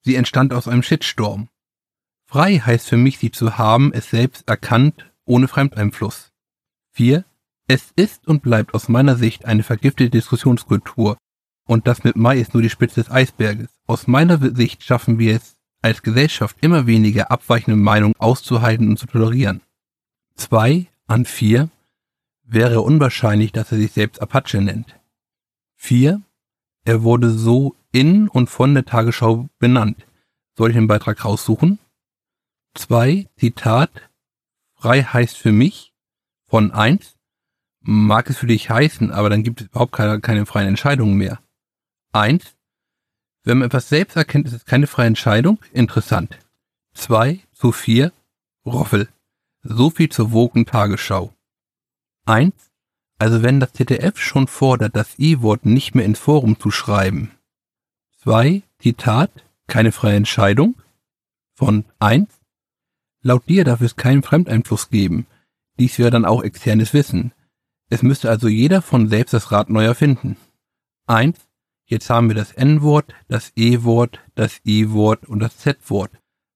Sie 0.00 0.16
entstand 0.16 0.52
aus 0.52 0.68
einem 0.68 0.82
Shitstorm. 0.82 1.48
Frei 2.26 2.58
heißt 2.58 2.88
für 2.88 2.96
mich, 2.96 3.18
sie 3.18 3.30
zu 3.30 3.58
haben, 3.58 3.92
es 3.92 4.10
selbst 4.10 4.48
erkannt, 4.48 5.10
ohne 5.24 5.48
Fremdeinfluss. 5.48 6.32
Vier, 6.90 7.24
es 7.68 7.92
ist 7.96 8.26
und 8.26 8.42
bleibt 8.42 8.74
aus 8.74 8.88
meiner 8.88 9.16
Sicht 9.16 9.44
eine 9.44 9.62
vergiftete 9.62 10.10
Diskussionskultur. 10.10 11.16
Und 11.66 11.86
das 11.86 12.04
mit 12.04 12.16
Mai 12.16 12.38
ist 12.38 12.52
nur 12.52 12.62
die 12.62 12.70
Spitze 12.70 13.02
des 13.02 13.10
Eisberges. 13.10 13.68
Aus 13.86 14.06
meiner 14.06 14.38
Sicht 14.54 14.82
schaffen 14.82 15.18
wir 15.18 15.36
es 15.36 15.56
als 15.80 16.02
Gesellschaft 16.02 16.56
immer 16.60 16.86
weniger 16.86 17.30
abweichende 17.30 17.76
Meinungen 17.76 18.14
auszuhalten 18.18 18.88
und 18.88 18.98
zu 18.98 19.06
tolerieren. 19.06 19.60
Zwei 20.34 20.86
an 21.06 21.24
vier 21.24 21.70
wäre 22.44 22.80
unwahrscheinlich, 22.82 23.52
dass 23.52 23.72
er 23.72 23.78
sich 23.78 23.92
selbst 23.92 24.20
Apache 24.20 24.60
nennt. 24.60 24.98
Vier, 25.76 26.22
er 26.84 27.02
wurde 27.02 27.30
so 27.30 27.76
in 27.92 28.28
und 28.28 28.48
von 28.48 28.74
der 28.74 28.84
Tagesschau 28.84 29.48
benannt. 29.58 30.06
Soll 30.56 30.70
ich 30.70 30.76
den 30.76 30.86
Beitrag 30.86 31.24
raussuchen? 31.24 31.78
Zwei, 32.74 33.28
Zitat, 33.36 33.90
frei 34.74 35.02
heißt 35.02 35.36
für 35.36 35.52
mich 35.52 35.94
von 36.46 36.72
eins, 36.72 37.16
mag 37.80 38.30
es 38.30 38.38
für 38.38 38.46
dich 38.46 38.70
heißen, 38.70 39.12
aber 39.12 39.30
dann 39.30 39.42
gibt 39.42 39.60
es 39.60 39.66
überhaupt 39.68 39.92
keine, 39.92 40.20
keine 40.20 40.46
freien 40.46 40.68
Entscheidungen 40.68 41.16
mehr. 41.16 41.40
Eins, 42.12 42.54
wenn 43.42 43.58
man 43.58 43.66
etwas 43.66 43.88
selbst 43.88 44.16
erkennt, 44.16 44.46
ist 44.46 44.54
es 44.54 44.64
keine 44.64 44.86
freie 44.86 45.08
Entscheidung. 45.08 45.58
Interessant. 45.72 46.38
Zwei 46.94 47.40
zu 47.52 47.72
vier, 47.72 48.12
Roffel. 48.64 49.08
So 49.62 49.90
viel 49.90 50.08
zur 50.08 50.32
woken 50.32 50.64
Tagesschau. 50.64 51.33
Eins, 52.24 52.72
also 53.18 53.42
wenn 53.42 53.60
das 53.60 53.72
ZDF 53.72 54.18
schon 54.18 54.46
fordert, 54.46 54.96
das 54.96 55.18
I-Wort 55.18 55.66
nicht 55.66 55.94
mehr 55.94 56.04
ins 56.04 56.18
Forum 56.18 56.58
zu 56.58 56.70
schreiben. 56.70 57.32
Zwei, 58.18 58.62
Zitat, 58.78 59.44
keine 59.66 59.92
freie 59.92 60.16
Entscheidung. 60.16 60.76
Von 61.54 61.84
eins, 61.98 62.40
laut 63.22 63.48
dir 63.48 63.64
darf 63.64 63.80
es 63.80 63.96
keinen 63.96 64.22
Fremdeinfluss 64.22 64.88
geben. 64.88 65.26
Dies 65.78 65.98
wäre 65.98 66.10
dann 66.10 66.24
auch 66.24 66.42
externes 66.42 66.94
Wissen. 66.94 67.32
Es 67.90 68.02
müsste 68.02 68.30
also 68.30 68.48
jeder 68.48 68.82
von 68.82 69.08
selbst 69.08 69.34
das 69.34 69.52
Rad 69.52 69.68
neu 69.68 69.84
erfinden. 69.84 70.36
Eins, 71.06 71.38
jetzt 71.86 72.08
haben 72.08 72.28
wir 72.28 72.34
das 72.34 72.52
N-Wort, 72.52 73.12
das 73.28 73.52
E-Wort, 73.56 74.20
das 74.34 74.60
I-Wort 74.64 75.26
und 75.28 75.40
das 75.40 75.58
Z-Wort. 75.58 76.10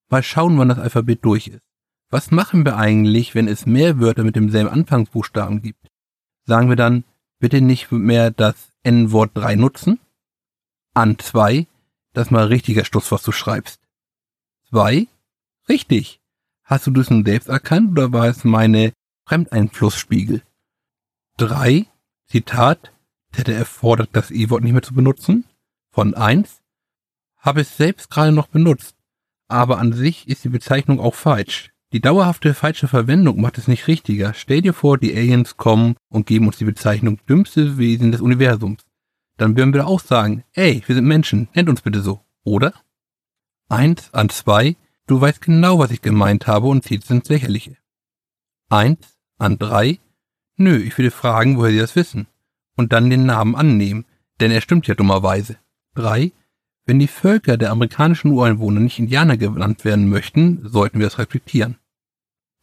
Mal 0.08 0.22
schauen, 0.22 0.58
wann 0.58 0.70
das 0.70 0.78
Alphabet 0.78 1.24
durch 1.24 1.48
ist. 1.48 1.67
Was 2.10 2.30
machen 2.30 2.64
wir 2.64 2.76
eigentlich, 2.78 3.34
wenn 3.34 3.48
es 3.48 3.66
mehr 3.66 4.00
Wörter 4.00 4.24
mit 4.24 4.34
demselben 4.34 4.70
Anfangsbuchstaben 4.70 5.60
gibt? 5.60 5.90
Sagen 6.46 6.70
wir 6.70 6.76
dann, 6.76 7.04
bitte 7.38 7.60
nicht 7.60 7.92
mehr 7.92 8.30
das 8.30 8.72
N-Wort 8.82 9.32
3 9.34 9.56
nutzen? 9.56 10.00
An 10.94 11.18
2, 11.18 11.66
das 12.14 12.30
mal 12.30 12.46
richtiger 12.46 12.86
Stuss, 12.86 13.12
was 13.12 13.22
du 13.22 13.32
schreibst. 13.32 13.82
2, 14.70 15.06
richtig. 15.68 16.20
Hast 16.64 16.86
du 16.86 16.92
das 16.92 17.10
nun 17.10 17.26
selbst 17.26 17.48
erkannt 17.48 17.90
oder 17.90 18.10
war 18.10 18.26
es 18.26 18.42
meine 18.42 18.94
Fremdeinflussspiegel? 19.26 20.42
3, 21.36 21.84
Zitat, 22.26 22.90
ZDF 23.32 23.68
fordert 23.68 24.10
das 24.14 24.30
E-Wort 24.30 24.62
nicht 24.62 24.72
mehr 24.72 24.82
zu 24.82 24.94
benutzen. 24.94 25.44
Von 25.90 26.14
1, 26.14 26.62
habe 27.36 27.60
es 27.60 27.76
selbst 27.76 28.10
gerade 28.10 28.32
noch 28.32 28.46
benutzt, 28.46 28.96
aber 29.46 29.78
an 29.78 29.92
sich 29.92 30.26
ist 30.26 30.44
die 30.44 30.48
Bezeichnung 30.48 31.00
auch 31.00 31.14
falsch. 31.14 31.70
Die 31.92 32.00
dauerhafte 32.00 32.52
falsche 32.52 32.86
Verwendung 32.86 33.40
macht 33.40 33.56
es 33.56 33.66
nicht 33.66 33.88
richtiger. 33.88 34.34
Stell 34.34 34.60
dir 34.60 34.74
vor, 34.74 34.98
die 34.98 35.16
Aliens 35.16 35.56
kommen 35.56 35.96
und 36.10 36.26
geben 36.26 36.46
uns 36.46 36.58
die 36.58 36.66
Bezeichnung 36.66 37.18
dümmste 37.26 37.78
Wesen 37.78 38.12
des 38.12 38.20
Universums. 38.20 38.84
Dann 39.38 39.56
würden 39.56 39.72
wir 39.72 39.86
auch 39.86 40.00
sagen, 40.00 40.44
ey, 40.52 40.82
wir 40.84 40.94
sind 40.94 41.06
Menschen, 41.06 41.48
nennt 41.54 41.70
uns 41.70 41.80
bitte 41.80 42.02
so, 42.02 42.20
oder? 42.44 42.74
Eins 43.70 44.12
an 44.12 44.28
zwei, 44.28 44.76
du 45.06 45.18
weißt 45.18 45.40
genau, 45.40 45.78
was 45.78 45.90
ich 45.90 46.02
gemeint 46.02 46.46
habe 46.46 46.66
und 46.66 46.84
zieht 46.84 47.08
ins 47.08 47.28
Lächerliche. 47.28 47.76
Eins 48.68 49.16
an 49.38 49.58
drei, 49.58 49.98
nö, 50.56 50.76
ich 50.76 50.98
würde 50.98 51.10
fragen, 51.10 51.56
woher 51.56 51.72
sie 51.72 51.78
das 51.78 51.96
wissen. 51.96 52.26
Und 52.76 52.92
dann 52.92 53.08
den 53.08 53.24
Namen 53.24 53.56
annehmen, 53.56 54.04
denn 54.40 54.50
er 54.50 54.60
stimmt 54.60 54.86
ja 54.88 54.94
dummerweise. 54.94 55.56
Drei, 55.94 56.32
wenn 56.88 56.98
die 56.98 57.06
Völker 57.06 57.58
der 57.58 57.70
amerikanischen 57.70 58.30
Ureinwohner 58.30 58.80
nicht 58.80 58.98
Indianer 58.98 59.36
genannt 59.36 59.84
werden 59.84 60.08
möchten, 60.08 60.66
sollten 60.66 60.98
wir 60.98 61.06
es 61.06 61.18
respektieren. 61.18 61.76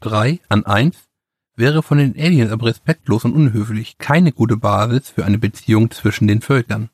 3 0.01 0.39
an 0.49 0.65
1 0.65 0.97
wäre 1.55 1.83
von 1.83 1.99
den 1.99 2.19
Aliens 2.19 2.51
aber 2.51 2.65
respektlos 2.65 3.23
und 3.23 3.33
unhöflich, 3.33 3.99
keine 3.99 4.31
gute 4.31 4.57
Basis 4.57 5.11
für 5.11 5.25
eine 5.25 5.37
Beziehung 5.37 5.91
zwischen 5.91 6.27
den 6.27 6.41
Völkern. 6.41 6.89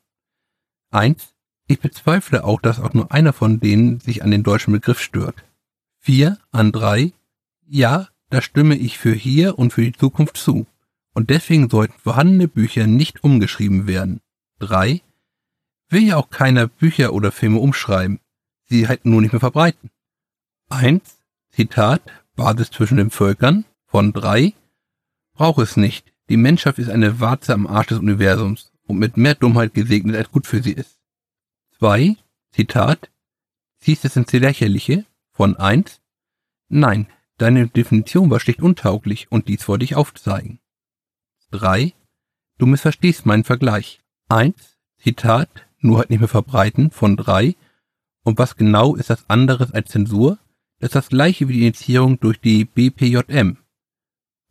1. 0.90 1.34
Ich 1.68 1.80
bezweifle 1.80 2.44
auch, 2.44 2.60
dass 2.60 2.78
auch 2.78 2.92
nur 2.92 3.10
einer 3.10 3.32
von 3.32 3.60
denen 3.60 3.98
sich 3.98 4.22
an 4.22 4.30
den 4.30 4.42
deutschen 4.42 4.74
Begriff 4.74 5.00
stört. 5.00 5.42
4 6.00 6.36
an 6.50 6.70
3 6.70 7.12
Ja, 7.66 8.08
da 8.28 8.42
stimme 8.42 8.76
ich 8.76 8.98
für 8.98 9.14
hier 9.14 9.58
und 9.58 9.72
für 9.72 9.82
die 9.82 9.92
Zukunft 9.92 10.36
zu. 10.36 10.66
Und 11.14 11.30
deswegen 11.30 11.70
sollten 11.70 11.98
vorhandene 11.98 12.46
Bücher 12.46 12.86
nicht 12.86 13.24
umgeschrieben 13.24 13.86
werden. 13.86 14.20
3 14.58 15.00
will 15.92 16.02
ja 16.02 16.16
auch 16.16 16.30
keiner 16.30 16.66
Bücher 16.66 17.12
oder 17.12 17.30
Filme 17.30 17.58
umschreiben, 17.58 18.18
sie 18.64 18.88
halt 18.88 19.04
nur 19.04 19.20
nicht 19.20 19.32
mehr 19.32 19.40
verbreiten. 19.40 19.90
Eins, 20.68 21.18
Zitat, 21.50 22.02
Basis 22.34 22.70
zwischen 22.70 22.96
den 22.96 23.10
Völkern, 23.10 23.64
von 23.86 24.12
drei, 24.12 24.54
braucht 25.34 25.60
es 25.60 25.76
nicht. 25.76 26.12
Die 26.28 26.38
Menschheit 26.38 26.78
ist 26.78 26.88
eine 26.88 27.20
Warze 27.20 27.52
am 27.52 27.66
Arsch 27.66 27.88
des 27.88 27.98
Universums 27.98 28.72
und 28.86 28.98
mit 28.98 29.16
mehr 29.16 29.34
Dummheit 29.34 29.74
gesegnet, 29.74 30.16
als 30.16 30.30
gut 30.30 30.46
für 30.46 30.62
sie 30.62 30.72
ist. 30.72 30.98
Zwei, 31.78 32.16
Zitat, 32.52 33.10
ziehst 33.80 34.04
es 34.04 34.16
ins 34.16 34.32
Lächerliche, 34.32 35.04
von 35.32 35.56
eins, 35.56 36.00
nein, 36.68 37.06
deine 37.36 37.68
Definition 37.68 38.30
war 38.30 38.40
schlicht 38.40 38.62
untauglich 38.62 39.30
und 39.30 39.48
dies 39.48 39.66
wollte 39.68 39.84
ich 39.84 39.96
aufzeigen. 39.96 40.60
Drei, 41.50 41.92
du 42.58 42.66
missverstehst 42.66 43.26
meinen 43.26 43.44
Vergleich. 43.44 44.00
Eins, 44.28 44.78
Zitat, 44.98 45.66
nur 45.84 45.98
halt 45.98 46.10
nicht 46.10 46.20
mehr 46.20 46.28
verbreiten 46.28 46.90
von 46.90 47.16
drei. 47.16 47.54
Und 48.24 48.38
was 48.38 48.56
genau 48.56 48.94
ist 48.96 49.10
das 49.10 49.28
anderes 49.28 49.72
als 49.72 49.90
Zensur? 49.90 50.38
Das 50.78 50.88
ist 50.88 50.94
das 50.94 51.08
gleiche 51.08 51.48
wie 51.48 51.54
die 51.54 51.62
Initiierung 51.62 52.18
durch 52.20 52.40
die 52.40 52.64
BPJM. 52.64 53.58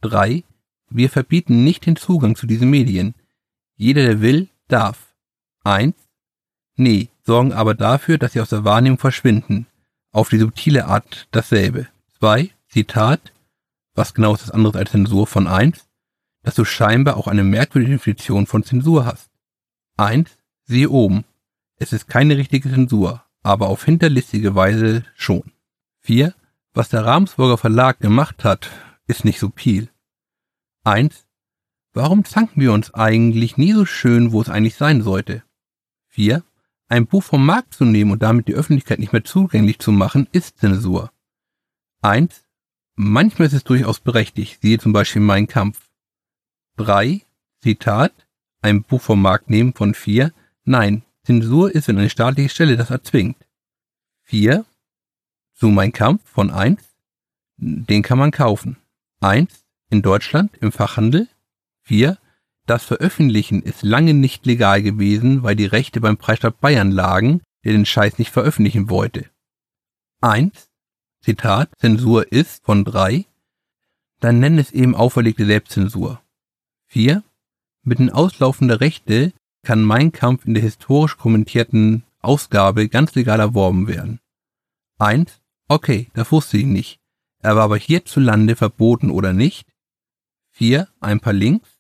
Drei. 0.02 0.44
Wir 0.90 1.10
verbieten 1.10 1.64
nicht 1.64 1.86
den 1.86 1.96
Zugang 1.96 2.36
zu 2.36 2.48
diesen 2.48 2.70
Medien. 2.70 3.16
Jeder, 3.76 4.04
der 4.04 4.22
will, 4.22 4.50
darf. 4.68 5.16
Eins. 5.64 5.96
Nee, 6.76 7.10
sorgen 7.24 7.54
aber 7.54 7.76
dafür, 7.76 8.18
dass 8.18 8.34
sie 8.34 8.42
aus 8.42 8.50
der 8.50 8.64
Wahrnehmung 8.64 8.98
verschwinden. 8.98 9.68
Auf 10.12 10.30
die 10.30 10.40
subtile 10.40 10.86
Art 10.86 11.28
dasselbe. 11.32 11.88
Zwei. 12.18 12.52
Zitat. 12.68 13.34
Was 13.94 14.14
genau 14.14 14.34
ist 14.34 14.44
das 14.44 14.52
anderes 14.52 14.76
als 14.76 14.92
Zensur 14.92 15.28
von 15.28 15.48
eins? 15.48 15.88
Dass 16.44 16.56
du 16.56 16.66
scheinbar 16.66 17.18
auch 17.18 17.28
eine 17.28 17.44
merkwürdige 17.44 17.94
Definition 17.94 18.48
von 18.48 18.64
Zensur 18.64 19.06
hast. 19.06 19.30
Eins. 19.98 20.38
Siehe 20.72 20.90
oben. 20.90 21.26
Es 21.80 21.92
ist 21.92 22.08
keine 22.08 22.38
richtige 22.38 22.70
Zensur, 22.70 23.26
aber 23.44 23.68
auf 23.68 23.84
hinterlistige 23.84 24.56
Weise 24.56 25.04
schon. 25.16 25.52
4. 26.00 26.34
Was 26.74 26.88
der 26.88 27.06
Ramsburger 27.06 27.58
Verlag 27.58 28.00
gemacht 28.00 28.46
hat, 28.46 28.70
ist 29.06 29.26
nicht 29.26 29.38
subtil. 29.38 29.90
1. 30.86 31.28
Warum 31.92 32.24
zanken 32.24 32.62
wir 32.62 32.72
uns 32.72 32.94
eigentlich 32.94 33.58
nie 33.58 33.74
so 33.74 33.84
schön, 33.84 34.32
wo 34.32 34.40
es 34.42 34.48
eigentlich 34.48 34.76
sein 34.76 35.02
sollte? 35.02 35.44
4. 36.08 36.42
Ein 36.88 37.06
Buch 37.06 37.24
vom 37.24 37.46
Markt 37.46 37.74
zu 37.74 37.84
nehmen 37.84 38.12
und 38.12 38.24
damit 38.24 38.48
die 38.48 38.56
Öffentlichkeit 38.56 39.00
nicht 39.00 39.12
mehr 39.12 39.26
zugänglich 39.26 39.80
zu 39.80 39.92
machen, 39.92 40.30
ist 40.32 40.60
Zensur. 40.60 41.12
1. 42.02 42.46
Manchmal 42.96 43.50
ist 43.50 43.56
es 43.56 43.66
durchaus 43.66 44.00
berechtigt, 44.00 44.62
siehe 44.62 44.80
zum 44.80 44.94
Beispiel 44.94 45.22
Mein 45.22 45.48
Kampf. 45.48 45.90
3. 46.78 47.20
Zitat. 47.60 48.14
Ein 48.62 48.84
Buch 48.84 49.02
vom 49.02 49.22
Markt 49.22 49.50
nehmen 49.50 49.74
von 49.74 49.94
4. 49.94 50.32
Nein, 50.64 51.04
Zensur 51.24 51.74
ist, 51.74 51.88
wenn 51.88 51.98
eine 51.98 52.10
staatliche 52.10 52.50
Stelle 52.50 52.78
das 52.78 52.90
erzwingt. 52.90 53.38
4. 54.24 54.66
So 55.54 55.70
mein 55.70 55.92
Kampf 55.92 56.22
von 56.30 56.52
1. 56.52 56.82
Den 57.58 58.02
kann 58.02 58.18
man 58.18 58.32
kaufen. 58.32 58.78
1. 59.20 59.66
In 59.90 60.02
Deutschland 60.02 60.56
im 60.58 60.72
Fachhandel. 60.72 61.28
4. 61.84 62.18
Das 62.66 62.84
Veröffentlichen 62.86 63.62
ist 63.62 63.84
lange 63.84 64.14
nicht 64.14 64.46
legal 64.46 64.82
gewesen, 64.82 65.44
weil 65.44 65.56
die 65.56 65.66
Rechte 65.66 66.00
beim 66.00 66.18
Freistaat 66.18 66.60
Bayern 66.60 66.92
lagen, 66.92 67.42
der 67.64 67.74
den 67.74 67.86
Scheiß 67.86 68.18
nicht 68.18 68.32
veröffentlichen 68.32 68.90
wollte. 68.90 69.30
1. 70.22 70.70
Zitat, 71.22 71.70
Zensur 71.78 72.32
ist 72.32 72.64
von 72.64 72.86
3. 72.86 73.26
Dann 74.20 74.40
nennen 74.40 74.60
es 74.60 74.72
eben 74.72 74.96
auferlegte 74.96 75.46
Selbstzensur. 75.46 76.22
4. 76.88 77.24
Mit 77.84 78.00
den 78.00 78.12
Auslaufen 78.12 78.68
der 78.68 78.82
Rechte 78.82 79.34
kann 79.64 79.84
Mein 79.84 80.12
Kampf 80.12 80.46
in 80.46 80.54
der 80.54 80.64
historisch 80.64 81.18
kommentierten 81.18 82.04
Ausgabe 82.22 82.90
ganz 82.90 83.16
legal 83.16 83.40
erworben 83.40 83.88
werden. 83.88 84.20
Eins, 84.98 85.42
okay, 85.68 86.10
das 86.14 86.32
wusste 86.32 86.58
ich 86.58 86.66
nicht. 86.66 87.00
Er 87.40 87.56
war 87.56 87.64
aber 87.64 87.78
hierzulande 87.78 88.56
verboten 88.56 89.10
oder 89.10 89.34
nicht? 89.34 89.68
Vier, 90.52 90.88
ein 91.00 91.20
paar 91.20 91.34
Links? 91.34 91.80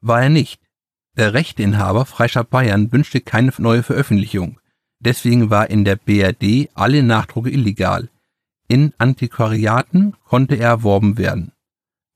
War 0.00 0.22
er 0.22 0.28
nicht. 0.28 0.60
Der 1.16 1.34
Rechteinhaber 1.34 2.06
Freistaat 2.06 2.50
Bayern 2.50 2.92
wünschte 2.92 3.20
keine 3.20 3.52
neue 3.58 3.82
Veröffentlichung. 3.82 4.60
Deswegen 4.98 5.50
war 5.50 5.70
in 5.70 5.84
der 5.84 5.96
BRD 5.96 6.68
alle 6.74 7.02
Nachdrucke 7.02 7.50
illegal. 7.50 8.10
In 8.68 8.92
Antiquariaten 8.98 10.16
konnte 10.24 10.56
er 10.56 10.68
erworben 10.68 11.18
werden. 11.18 11.52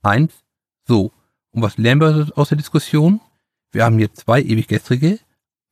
Eins, 0.02 0.44
so. 0.86 1.12
Und 1.52 1.62
was 1.62 1.78
lernen 1.78 2.00
wir 2.00 2.32
aus 2.36 2.50
der 2.50 2.58
Diskussion? 2.58 3.20
Wir 3.72 3.84
haben 3.84 3.98
hier 3.98 4.12
zwei 4.12 4.40
Ewiggestrige, 4.42 5.20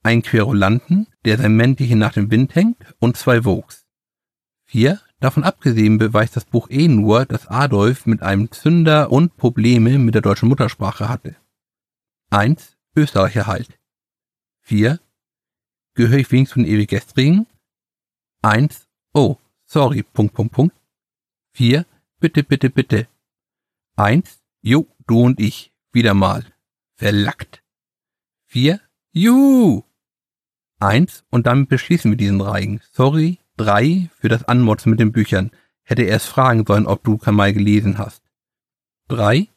einen 0.03 0.23
Querulanten, 0.23 1.09
der 1.25 1.39
sein 1.39 1.57
Männchen 1.57 1.99
nach 1.99 2.13
dem 2.13 2.31
Wind 2.31 2.55
hängt, 2.55 2.77
und 2.99 3.17
zwei 3.17 3.45
Vogues. 3.45 3.87
Vier, 4.65 5.01
davon 5.21 5.45
abgesehen 5.45 5.99
beweist 5.99 6.37
das 6.37 6.45
Buch 6.45 6.71
eh 6.71 6.89
nur, 6.89 7.27
dass 7.27 7.49
Adolf 7.49 8.07
mit 8.07 8.23
einem 8.23 8.51
Zünder 8.53 9.11
und 9.11 9.37
Probleme 9.37 9.99
mit 9.99 10.15
der 10.15 10.23
deutschen 10.23 10.49
Muttersprache 10.49 11.09
hatte. 11.09 11.37
Eins, 12.31 12.77
Österreicher 12.95 13.47
halt. 13.47 13.79
Vier, 14.61 15.01
gehöre 15.95 16.19
ich 16.19 16.31
wenigstens 16.31 16.55
zu 16.55 16.61
den 16.61 16.73
Ewiggestrigen? 16.73 17.47
Eins, 18.43 18.89
oh, 19.13 19.37
sorry, 19.65 20.03
Punkt, 20.03 20.35
Punkt, 20.35 20.53
Punkt. 20.53 20.77
Vier, 21.53 21.87
bitte, 22.21 22.45
bitte, 22.45 22.71
bitte. 22.71 23.09
Eins, 23.97 24.43
jo, 24.61 24.87
du 25.07 25.23
und 25.23 25.41
ich, 25.41 25.73
wieder 25.93 26.15
mal. 26.15 26.45
Verlackt. 26.95 27.65
Vier. 28.51 28.81
Juhu! 29.13 29.83
Eins 30.81 31.23
und 31.29 31.47
damit 31.47 31.69
beschließen 31.69 32.11
wir 32.11 32.17
diesen 32.17 32.41
Reigen. 32.41 32.81
Sorry, 32.93 33.41
drei 33.59 34.09
für 34.19 34.31
das 34.31 34.45
Anmotzen 34.45 34.89
mit 34.89 35.01
den 35.01 35.13
Büchern. 35.13 35.51
Hätte 35.83 36.03
erst 36.03 36.29
fragen 36.29 36.65
sollen, 36.67 36.87
ob 36.87 37.05
du 37.05 37.19
Kamal 37.19 37.53
gelesen 37.53 37.99
hast. 37.99 38.23
Drei. 39.07 39.49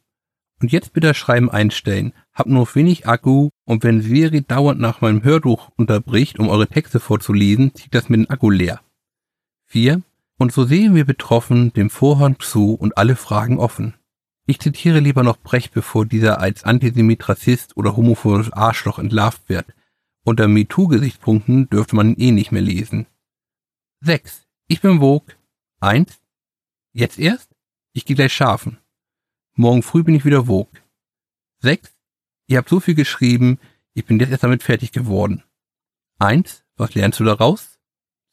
Und 0.60 0.74
jetzt 0.74 0.92
bitte 0.92 1.14
Schreiben 1.14 1.50
einstellen. 1.50 2.12
Hab 2.34 2.48
nur 2.48 2.68
wenig 2.76 3.08
Akku 3.08 3.48
und 3.64 3.86
wenn 3.86 4.02
Siri 4.02 4.42
dauernd 4.42 4.82
nach 4.82 5.00
meinem 5.00 5.24
Hörbuch 5.24 5.70
unterbricht, 5.78 6.38
um 6.38 6.50
eure 6.50 6.68
Texte 6.68 7.00
vorzulesen, 7.00 7.74
zieht 7.74 7.96
das 7.96 8.10
mit 8.10 8.20
dem 8.20 8.30
Akku 8.30 8.50
leer. 8.50 8.82
Vier. 9.68 10.02
Und 10.38 10.52
so 10.52 10.66
sehen 10.66 10.96
wir 10.96 11.06
betroffen 11.06 11.72
dem 11.72 11.90
Vorhang 11.90 12.40
zu 12.42 12.74
und 12.74 12.98
alle 12.98 13.16
Fragen 13.16 13.58
offen. 13.58 13.94
Ich 14.48 14.60
zitiere 14.60 15.00
lieber 15.00 15.24
noch 15.24 15.38
Brecht, 15.38 15.74
bevor 15.74 16.06
dieser 16.06 16.40
als 16.40 16.64
Antisemit, 16.64 17.30
Rassist 17.30 17.78
oder 17.78 17.96
homophobes 17.96 18.52
Arschloch 18.52 19.00
entlarvt 19.00 19.48
wird. 19.48 19.74
Unter 20.24 20.48
MeToo-Gesichtspunkten 20.48 21.70
dürfte 21.70 21.96
man 21.96 22.16
ihn 22.16 22.20
eh 22.20 22.32
nicht 22.32 22.52
mehr 22.52 22.62
lesen. 22.62 23.08
6. 24.02 24.48
Ich 24.68 24.82
bin 24.82 25.00
Vogue. 25.00 25.36
1. 25.80 26.20
Jetzt 26.94 27.20
erst? 27.20 27.56
Ich 27.94 28.06
gehe 28.06 28.16
gleich 28.16 28.34
schlafen. 28.34 28.78
Morgen 29.54 29.84
früh 29.84 30.04
bin 30.04 30.16
ich 30.16 30.26
wieder 30.26 30.46
Vogue. 30.46 30.82
6. 31.60 31.94
Ihr 32.48 32.58
habt 32.58 32.70
so 32.70 32.80
viel 32.80 32.96
geschrieben, 32.96 33.60
ich 33.94 34.06
bin 34.06 34.20
jetzt 34.20 34.32
erst 34.32 34.44
damit 34.44 34.64
fertig 34.64 34.92
geworden. 34.92 35.44
1. 36.20 36.64
Was 36.78 36.96
lernst 36.96 37.20
du 37.20 37.24
daraus? 37.24 37.80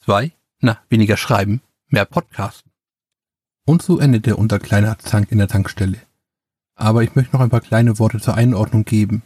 2. 0.01 0.33
Na, 0.61 0.83
weniger 0.89 1.17
schreiben, 1.17 1.63
mehr 1.89 2.05
Podcasten. 2.05 2.68
Und 3.69 3.83
so 3.83 3.99
endete 3.99 4.37
unser 4.37 4.61
kleiner 4.61 4.99
Zank 4.99 5.31
in 5.31 5.37
der 5.37 5.47
Tankstelle. 5.47 5.99
Aber 6.75 7.03
ich 7.03 7.15
möchte 7.15 7.37
noch 7.37 7.43
ein 7.43 7.51
paar 7.51 7.61
kleine 7.61 7.99
Worte 7.99 8.19
zur 8.19 8.35
Einordnung 8.35 8.87
geben. 8.87 9.21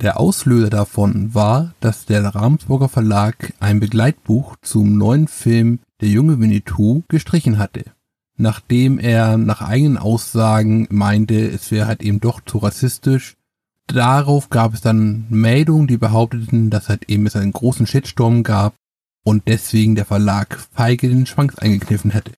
Der 0.00 0.20
Auslöser 0.20 0.70
davon 0.70 1.34
war, 1.34 1.74
dass 1.80 2.06
der 2.06 2.24
Ravensburger 2.24 2.88
Verlag 2.88 3.52
ein 3.58 3.80
Begleitbuch 3.80 4.54
zum 4.62 4.96
neuen 4.96 5.26
Film 5.26 5.80
Der 6.00 6.10
junge 6.10 6.38
Winnetou 6.38 7.02
gestrichen 7.08 7.58
hatte, 7.58 7.86
nachdem 8.36 9.00
er 9.00 9.36
nach 9.36 9.62
eigenen 9.62 9.98
Aussagen 9.98 10.86
meinte, 10.88 11.34
es 11.34 11.72
wäre 11.72 11.88
halt 11.88 12.04
eben 12.04 12.20
doch 12.20 12.40
zu 12.42 12.58
rassistisch. 12.58 13.36
Darauf 13.88 14.48
gab 14.50 14.74
es 14.74 14.80
dann 14.80 15.26
Meldungen, 15.28 15.88
die 15.88 15.98
behaupteten, 15.98 16.70
dass 16.70 16.88
halt 16.88 17.10
eben 17.10 17.26
es 17.26 17.34
einen 17.34 17.52
großen 17.52 17.88
Shitstorm 17.88 18.44
gab 18.44 18.76
und 19.24 19.48
deswegen 19.48 19.96
der 19.96 20.04
Verlag 20.04 20.56
feige 20.72 21.08
den 21.08 21.26
Schwanz 21.26 21.58
eingekniffen 21.58 22.12
hätte. 22.12 22.30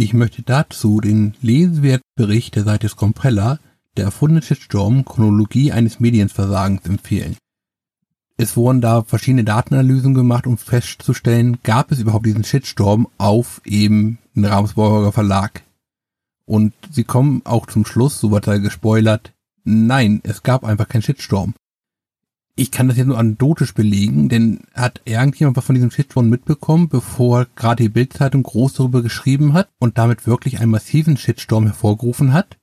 Ich 0.00 0.14
möchte 0.14 0.42
dazu 0.42 1.00
den 1.00 1.34
Lesewertbericht 1.42 2.54
der 2.54 2.62
Seite 2.62 2.88
Scomprella 2.88 3.58
der 3.96 4.04
erfundene 4.04 4.42
Shitstorm 4.42 5.04
Chronologie 5.04 5.72
eines 5.72 5.98
Medienversagens 5.98 6.86
empfehlen. 6.86 7.36
Es 8.36 8.56
wurden 8.56 8.80
da 8.80 9.02
verschiedene 9.02 9.42
Datenanalysen 9.42 10.14
gemacht, 10.14 10.46
um 10.46 10.56
festzustellen, 10.56 11.58
gab 11.64 11.90
es 11.90 11.98
überhaupt 11.98 12.26
diesen 12.26 12.44
Shitstorm 12.44 13.08
auf 13.18 13.60
eben 13.64 14.18
den 14.36 14.44
Ravensburger 14.44 15.10
Verlag. 15.10 15.64
Und 16.44 16.74
sie 16.92 17.02
kommen 17.02 17.42
auch 17.44 17.66
zum 17.66 17.84
Schluss, 17.84 18.20
so 18.20 18.30
wird 18.30 18.46
da 18.46 18.56
gespoilert, 18.58 19.32
nein, 19.64 20.20
es 20.22 20.44
gab 20.44 20.62
einfach 20.62 20.86
keinen 20.86 21.02
Shitstorm. 21.02 21.54
Ich 22.58 22.72
kann 22.72 22.88
das 22.88 22.96
jetzt 22.96 23.06
nur 23.06 23.18
anekdotisch 23.18 23.72
belegen, 23.72 24.28
denn 24.28 24.60
hat 24.74 25.00
irgendjemand 25.04 25.56
was 25.56 25.64
von 25.64 25.76
diesem 25.76 25.92
Shitstorm 25.92 26.28
mitbekommen, 26.28 26.88
bevor 26.88 27.46
gerade 27.54 27.84
die 27.84 27.88
Bildzeitung 27.88 28.42
groß 28.42 28.74
darüber 28.74 29.00
geschrieben 29.00 29.52
hat 29.52 29.68
und 29.78 29.96
damit 29.96 30.26
wirklich 30.26 30.58
einen 30.58 30.72
massiven 30.72 31.16
Shitstorm 31.16 31.66
hervorgerufen 31.66 32.32
hat? 32.32 32.58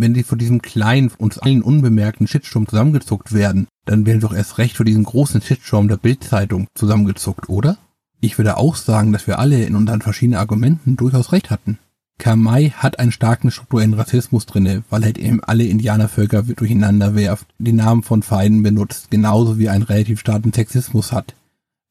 wenn 0.00 0.14
sie 0.14 0.22
vor 0.22 0.38
diesem 0.38 0.62
kleinen, 0.62 1.10
uns 1.18 1.38
allen 1.38 1.62
unbemerkten 1.62 2.26
Shitstorm 2.26 2.68
zusammengezuckt 2.68 3.32
werden, 3.32 3.66
dann 3.84 4.06
werden 4.06 4.20
sie 4.20 4.26
doch 4.26 4.34
erst 4.34 4.58
recht 4.58 4.76
vor 4.76 4.84
diesem 4.84 5.04
großen 5.04 5.40
Shitstorm 5.40 5.88
der 5.88 5.96
Bildzeitung 5.96 6.66
zusammengezuckt, 6.74 7.48
oder? 7.48 7.78
Ich 8.20 8.38
würde 8.38 8.56
auch 8.56 8.76
sagen, 8.76 9.12
dass 9.12 9.26
wir 9.26 9.38
alle 9.38 9.64
in 9.64 9.76
unseren 9.76 10.02
verschiedenen 10.02 10.40
Argumenten 10.40 10.96
durchaus 10.96 11.32
recht 11.32 11.50
hatten. 11.50 11.78
Kamai 12.18 12.70
hat 12.70 12.98
einen 12.98 13.12
starken 13.12 13.50
strukturellen 13.50 13.94
Rassismus 13.94 14.46
drinne, 14.46 14.84
weil 14.88 15.04
er 15.04 15.16
eben 15.16 15.44
alle 15.44 15.64
Indianervölker 15.64 16.42
durcheinander 16.42 17.14
werft, 17.14 17.46
die 17.58 17.72
Namen 17.72 18.02
von 18.02 18.22
Feinden 18.22 18.62
benutzt, 18.62 19.10
genauso 19.10 19.58
wie 19.58 19.68
einen 19.68 19.82
relativ 19.82 20.20
starken 20.20 20.52
Sexismus 20.52 21.12
hat. 21.12 21.34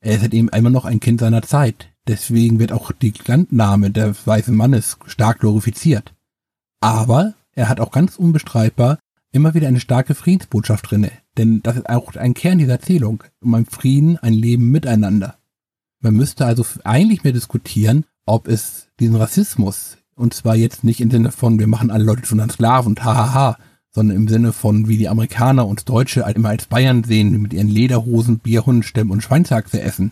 Er 0.01 0.15
ist 0.15 0.21
halt 0.21 0.33
eben 0.33 0.49
immer 0.49 0.69
noch 0.69 0.85
ein 0.85 0.99
Kind 0.99 1.19
seiner 1.19 1.41
Zeit, 1.41 1.89
deswegen 2.07 2.59
wird 2.59 2.71
auch 2.71 2.91
die 2.91 3.13
Landnahme 3.25 3.91
des 3.91 4.25
weißen 4.25 4.55
Mannes 4.55 4.97
stark 5.05 5.39
glorifiziert. 5.39 6.13
Aber 6.79 7.33
er 7.53 7.69
hat 7.69 7.79
auch 7.79 7.91
ganz 7.91 8.17
unbestreitbar 8.17 8.99
immer 9.31 9.53
wieder 9.53 9.67
eine 9.67 9.79
starke 9.79 10.15
Friedensbotschaft 10.15 10.89
drinne, 10.89 11.11
denn 11.37 11.61
das 11.61 11.77
ist 11.77 11.89
auch 11.89 12.15
ein 12.15 12.33
Kern 12.33 12.57
dieser 12.57 12.73
Erzählung, 12.73 13.23
um 13.41 13.53
ein 13.53 13.65
Frieden, 13.65 14.17
ein 14.17 14.33
Leben 14.33 14.71
miteinander. 14.71 15.37
Man 15.99 16.15
müsste 16.15 16.45
also 16.45 16.65
eigentlich 16.83 17.23
mehr 17.23 17.33
diskutieren, 17.33 18.05
ob 18.25 18.47
es 18.47 18.87
diesen 18.99 19.15
Rassismus, 19.15 19.97
und 20.15 20.33
zwar 20.33 20.55
jetzt 20.55 20.83
nicht 20.83 21.01
im 21.01 21.11
Sinne 21.11 21.31
von, 21.31 21.59
wir 21.59 21.67
machen 21.67 21.91
alle 21.91 22.03
Leute 22.03 22.23
zu 22.23 22.35
einem 22.35 22.49
Sklaven 22.49 22.89
und 22.89 23.03
hahaha, 23.03 23.57
sondern 23.91 24.17
im 24.17 24.27
Sinne 24.27 24.51
von, 24.51 24.87
wie 24.87 24.97
die 24.97 25.07
Amerikaner 25.07 25.67
und 25.67 25.87
Deutsche 25.87 26.25
halt 26.25 26.35
immer 26.35 26.49
als 26.49 26.65
Bayern 26.65 27.03
sehen, 27.03 27.41
mit 27.41 27.53
ihren 27.53 27.69
Lederhosen, 27.69 28.39
Bierhundenstämmen 28.39 29.11
und 29.11 29.21
Schweinshaxe 29.21 29.81
essen. 29.81 30.11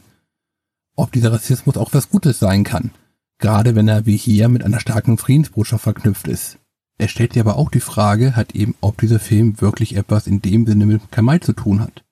Ob 0.96 1.12
dieser 1.12 1.34
Rassismus 1.34 1.78
auch 1.78 1.94
was 1.94 2.10
Gutes 2.10 2.40
sein 2.40 2.64
kann, 2.64 2.92
gerade 3.40 3.76
wenn 3.76 3.88
er 3.88 4.06
wie 4.06 4.16
hier 4.18 4.48
mit 4.48 4.64
einer 4.64 4.80
starken 4.80 5.18
Friedensbotschaft 5.18 5.84
verknüpft 5.84 6.28
ist. 6.28 6.60
Er 6.98 7.08
stellt 7.08 7.34
sich 7.34 7.42
aber 7.42 7.58
auch 7.58 7.70
die 7.70 7.80
Frage, 7.80 8.36
hat 8.36 8.56
eben, 8.56 8.76
ob 8.80 9.02
dieser 9.02 9.20
Film 9.20 9.60
wirklich 9.60 9.96
etwas 9.96 10.28
in 10.28 10.42
dem 10.42 10.66
Sinne 10.66 10.86
mit 10.86 11.12
Kamal 11.12 11.40
zu 11.40 11.54
tun 11.54 11.82
hat. 11.82 12.04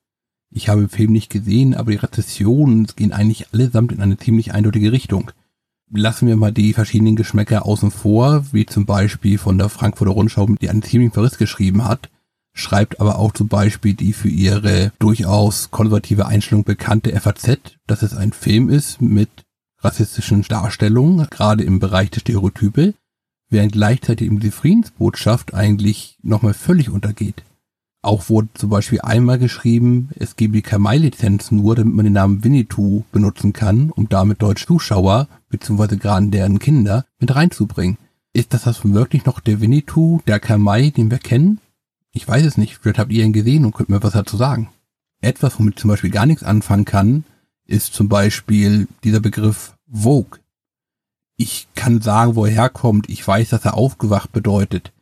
Ich 0.50 0.68
habe 0.68 0.82
den 0.82 0.90
Film 0.90 1.12
nicht 1.12 1.30
gesehen, 1.30 1.74
aber 1.74 1.92
die 1.92 1.96
Rezessionen 1.96 2.86
gehen 2.96 3.12
eigentlich 3.12 3.46
allesamt 3.54 3.92
in 3.92 4.02
eine 4.02 4.18
ziemlich 4.18 4.52
eindeutige 4.52 4.92
Richtung. 4.92 5.30
Lassen 5.94 6.26
wir 6.26 6.36
mal 6.36 6.52
die 6.52 6.72
verschiedenen 6.72 7.16
Geschmäcker 7.16 7.66
außen 7.66 7.90
vor, 7.90 8.46
wie 8.52 8.64
zum 8.64 8.86
Beispiel 8.86 9.36
von 9.36 9.58
der 9.58 9.68
Frankfurter 9.68 10.12
Rundschau, 10.12 10.46
die 10.46 10.70
einen 10.70 10.82
ziemlichen 10.82 11.12
Verriss 11.12 11.36
geschrieben 11.36 11.84
hat, 11.84 12.08
schreibt 12.54 12.98
aber 12.98 13.18
auch 13.18 13.32
zum 13.32 13.48
Beispiel 13.48 13.92
die 13.92 14.14
für 14.14 14.30
ihre 14.30 14.92
durchaus 14.98 15.70
konservative 15.70 16.26
Einstellung 16.26 16.64
bekannte 16.64 17.18
FAZ, 17.20 17.76
dass 17.86 18.00
es 18.00 18.14
ein 18.14 18.32
Film 18.32 18.70
ist 18.70 19.02
mit 19.02 19.28
rassistischen 19.80 20.42
Darstellungen, 20.42 21.26
gerade 21.28 21.62
im 21.62 21.78
Bereich 21.78 22.10
der 22.10 22.20
Stereotype, 22.20 22.94
während 23.50 23.72
gleichzeitig 23.72 24.28
eben 24.28 24.40
die 24.40 24.50
Friedensbotschaft 24.50 25.52
eigentlich 25.52 26.16
nochmal 26.22 26.54
völlig 26.54 26.88
untergeht. 26.88 27.44
Auch 28.02 28.28
wurde 28.28 28.48
zum 28.54 28.70
Beispiel 28.70 29.00
einmal 29.00 29.38
geschrieben, 29.38 30.10
es 30.16 30.34
gebe 30.36 30.54
die 30.54 30.62
Kamai-Lizenz 30.62 31.52
nur, 31.52 31.76
damit 31.76 31.94
man 31.94 32.04
den 32.04 32.14
Namen 32.14 32.42
Winnetou 32.42 33.04
benutzen 33.12 33.52
kann, 33.52 33.90
um 33.90 34.08
damit 34.08 34.42
deutsche 34.42 34.66
Zuschauer, 34.66 35.28
beziehungsweise 35.48 35.96
gerade 35.96 36.26
deren 36.26 36.58
Kinder, 36.58 37.06
mit 37.20 37.34
reinzubringen. 37.34 37.98
Ist 38.32 38.54
das 38.54 38.64
das 38.64 38.84
wirklich 38.84 39.24
noch 39.24 39.40
der 39.40 39.60
Winnetou, 39.60 40.20
der 40.26 40.40
Kamai, 40.40 40.90
den 40.90 41.10
wir 41.10 41.18
kennen? 41.18 41.60
Ich 42.10 42.26
weiß 42.26 42.44
es 42.44 42.58
nicht, 42.58 42.78
vielleicht 42.78 42.98
habt 42.98 43.12
ihr 43.12 43.24
ihn 43.24 43.32
gesehen 43.32 43.64
und 43.64 43.74
könnt 43.74 43.88
mir 43.88 44.02
was 44.02 44.14
dazu 44.14 44.36
sagen. 44.36 44.68
Etwas, 45.20 45.58
womit 45.58 45.74
ich 45.74 45.80
zum 45.80 45.88
Beispiel 45.88 46.10
gar 46.10 46.26
nichts 46.26 46.42
anfangen 46.42 46.84
kann, 46.84 47.24
ist 47.64 47.94
zum 47.94 48.08
Beispiel 48.08 48.88
dieser 49.04 49.20
Begriff 49.20 49.76
Vogue 49.88 50.40
ich 51.42 51.66
kann 51.74 52.00
sagen, 52.00 52.36
wo 52.36 52.46
er 52.46 52.52
herkommt. 52.52 53.08
Ich 53.08 53.26
weiß, 53.26 53.50
dass 53.50 53.64
er 53.64 53.74
aufgewacht 53.74 54.32
bedeutet. 54.32 54.92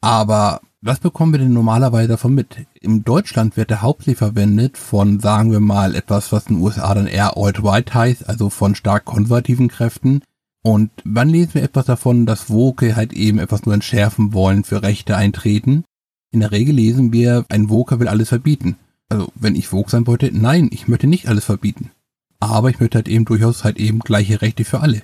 Aber 0.00 0.60
was 0.84 1.00
bekommen 1.00 1.32
wir 1.32 1.38
denn 1.38 1.54
normalerweise 1.54 2.08
davon 2.08 2.34
mit? 2.34 2.66
In 2.78 3.04
Deutschland 3.04 3.56
wird 3.56 3.70
er 3.70 3.80
hauptsächlich 3.80 4.18
verwendet 4.18 4.76
von, 4.76 5.18
sagen 5.18 5.50
wir 5.50 5.60
mal, 5.60 5.94
etwas, 5.94 6.30
was 6.30 6.46
in 6.46 6.56
den 6.56 6.62
USA 6.62 6.92
dann 6.94 7.06
eher 7.06 7.38
alt-white 7.38 7.94
heißt, 7.94 8.28
also 8.28 8.50
von 8.50 8.74
stark 8.74 9.06
konservativen 9.06 9.68
Kräften. 9.68 10.20
Und 10.62 10.90
wann 11.04 11.30
lesen 11.30 11.54
wir 11.54 11.62
etwas 11.62 11.86
davon, 11.86 12.26
dass 12.26 12.50
Woke 12.50 12.96
halt 12.96 13.14
eben 13.14 13.38
etwas 13.38 13.64
nur 13.64 13.74
entschärfen 13.74 14.34
wollen, 14.34 14.62
für 14.62 14.82
Rechte 14.82 15.16
eintreten? 15.16 15.84
In 16.32 16.40
der 16.40 16.52
Regel 16.52 16.74
lesen 16.74 17.12
wir, 17.12 17.46
ein 17.48 17.70
Woker 17.70 17.98
will 17.98 18.08
alles 18.08 18.28
verbieten. 18.28 18.76
Also, 19.08 19.28
wenn 19.34 19.56
ich 19.56 19.72
Woke 19.72 19.90
sein 19.90 20.06
wollte, 20.06 20.30
nein, 20.32 20.68
ich 20.70 20.86
möchte 20.86 21.06
nicht 21.06 21.28
alles 21.28 21.46
verbieten. 21.46 21.92
Aber 22.40 22.68
ich 22.68 22.78
möchte 22.78 22.98
halt 22.98 23.08
eben 23.08 23.24
durchaus 23.24 23.64
halt 23.64 23.78
eben 23.78 24.00
gleiche 24.00 24.42
Rechte 24.42 24.64
für 24.64 24.80
alle. 24.80 25.02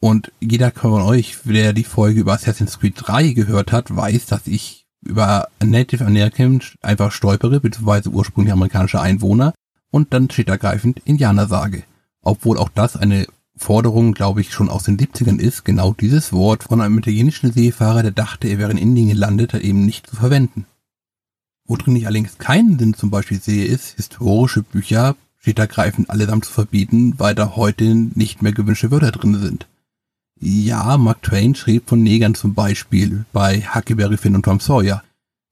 Und 0.00 0.32
jeder 0.40 0.72
von 0.72 1.02
euch, 1.02 1.38
der 1.44 1.72
die 1.72 1.84
Folge 1.84 2.20
über 2.20 2.32
Assassin's 2.32 2.80
Creed 2.80 2.94
3 2.96 3.32
gehört 3.32 3.70
hat, 3.70 3.94
weiß, 3.94 4.26
dass 4.26 4.48
ich 4.48 4.79
über 5.02 5.48
Native 5.64 6.04
American 6.04 6.60
einfach 6.82 7.12
stolpere, 7.12 7.60
beziehungsweise 7.60 8.10
ursprünglich 8.10 8.52
amerikanische 8.52 9.00
Einwohner 9.00 9.54
und 9.90 10.12
dann 10.12 10.30
steht 10.30 10.48
ergreifend 10.48 11.00
Indianer 11.04 11.46
sage. 11.46 11.84
Obwohl 12.22 12.58
auch 12.58 12.68
das 12.68 12.96
eine 12.96 13.26
Forderung, 13.56 14.14
glaube 14.14 14.40
ich, 14.40 14.52
schon 14.52 14.70
aus 14.70 14.84
den 14.84 14.96
70ern 14.96 15.38
ist, 15.38 15.64
genau 15.64 15.92
dieses 15.92 16.32
Wort 16.32 16.64
von 16.64 16.80
einem 16.80 16.98
italienischen 16.98 17.52
Seefahrer, 17.52 18.02
der 18.02 18.12
dachte, 18.12 18.48
er 18.48 18.58
wäre 18.58 18.70
in 18.70 18.78
Indien 18.78 19.08
gelandet, 19.08 19.54
eben 19.54 19.84
nicht 19.84 20.06
zu 20.06 20.16
verwenden. 20.16 20.66
Worin 21.66 21.96
ich 21.96 22.06
allerdings 22.06 22.38
keinen 22.38 22.78
Sinn 22.78 22.94
zum 22.94 23.10
Beispiel 23.10 23.40
sehe, 23.40 23.66
ist, 23.66 23.96
historische 23.96 24.62
Bücher 24.62 25.14
steht 25.36 25.58
ergreifend 25.58 26.10
allesamt 26.10 26.44
zu 26.44 26.52
verbieten, 26.52 27.14
weil 27.18 27.34
da 27.34 27.54
heute 27.56 27.94
nicht 27.94 28.42
mehr 28.42 28.52
gewünschte 28.52 28.90
Wörter 28.90 29.12
drin 29.12 29.38
sind. 29.38 29.66
Ja, 30.42 30.96
Mark 30.96 31.22
Twain 31.22 31.54
schrieb 31.54 31.86
von 31.86 32.02
Negern 32.02 32.34
zum 32.34 32.54
Beispiel 32.54 33.26
bei 33.30 33.60
Huckleberry 33.60 34.16
Finn 34.16 34.34
und 34.34 34.46
Tom 34.46 34.58
Sawyer. 34.58 35.02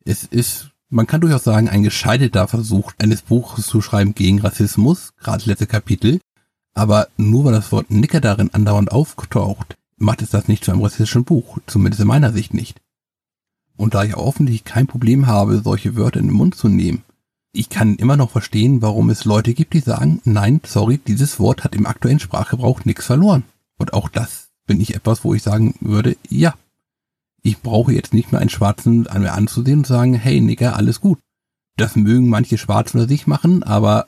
Es 0.07 0.25
ist, 0.25 0.71
man 0.89 1.07
kann 1.07 1.21
durchaus 1.21 1.45
sagen, 1.45 1.69
ein 1.69 1.83
gescheiterter 1.83 2.49
Versuch 2.49 2.93
eines 2.97 3.21
Buches 3.21 3.67
zu 3.67 3.83
schreiben 3.83 4.15
gegen 4.15 4.41
Rassismus, 4.41 5.13
gerade 5.21 5.45
letzte 5.45 5.67
Kapitel. 5.67 6.21
Aber 6.73 7.09
nur 7.19 7.45
weil 7.45 7.53
das 7.53 7.71
Wort 7.71 7.91
Nicker 7.91 8.23
darin 8.23 8.55
andauernd 8.55 8.91
auftaucht, 8.91 9.77
macht 9.99 10.23
es 10.23 10.31
das 10.31 10.49
nicht 10.49 10.65
zu 10.65 10.73
einem 10.73 10.81
rassistischen 10.81 11.25
Buch, 11.25 11.59
zumindest 11.67 12.01
in 12.01 12.09
meiner 12.09 12.33
Sicht 12.33 12.55
nicht. 12.55 12.81
Und 13.77 13.93
da 13.93 14.05
ich 14.05 14.17
offensichtlich 14.17 14.65
kein 14.65 14.87
Problem 14.87 15.27
habe, 15.27 15.61
solche 15.63 15.97
Wörter 15.97 16.21
in 16.21 16.29
den 16.29 16.35
Mund 16.35 16.55
zu 16.55 16.69
nehmen, 16.69 17.03
ich 17.53 17.69
kann 17.69 17.97
immer 17.97 18.17
noch 18.17 18.31
verstehen, 18.31 18.81
warum 18.81 19.11
es 19.11 19.27
Leute 19.27 19.53
gibt, 19.53 19.75
die 19.75 19.81
sagen, 19.81 20.23
nein, 20.25 20.63
sorry, 20.65 20.97
dieses 20.97 21.39
Wort 21.39 21.63
hat 21.63 21.75
im 21.75 21.85
aktuellen 21.85 22.21
Sprachgebrauch 22.21 22.87
nichts 22.87 23.05
verloren. 23.05 23.45
Und 23.77 23.93
auch 23.93 24.09
das 24.09 24.48
bin 24.69 24.81
ich 24.81 24.95
etwas, 24.95 25.25
wo 25.25 25.35
ich 25.35 25.43
sagen 25.43 25.75
würde, 25.81 26.17
ja, 26.29 26.55
Ich 27.43 27.61
brauche 27.63 27.93
jetzt 27.93 28.13
nicht 28.15 28.33
mehr 28.33 28.41
einen 28.41 28.51
Schwarzen 28.51 29.07
an 29.07 29.23
mir 29.23 29.33
anzusehen 29.33 29.79
und 29.79 29.87
sagen, 29.87 30.15
hey 30.15 30.41
Nigger, 30.41 30.77
alles 30.77 31.01
gut. 31.01 31.19
Das 31.77 31.97
mögen 31.97 32.29
manche 32.29 32.59
Schwarzen 32.59 32.99
unter 32.99 33.09
sich 33.09 33.27
machen, 33.27 33.63
aber 33.63 34.07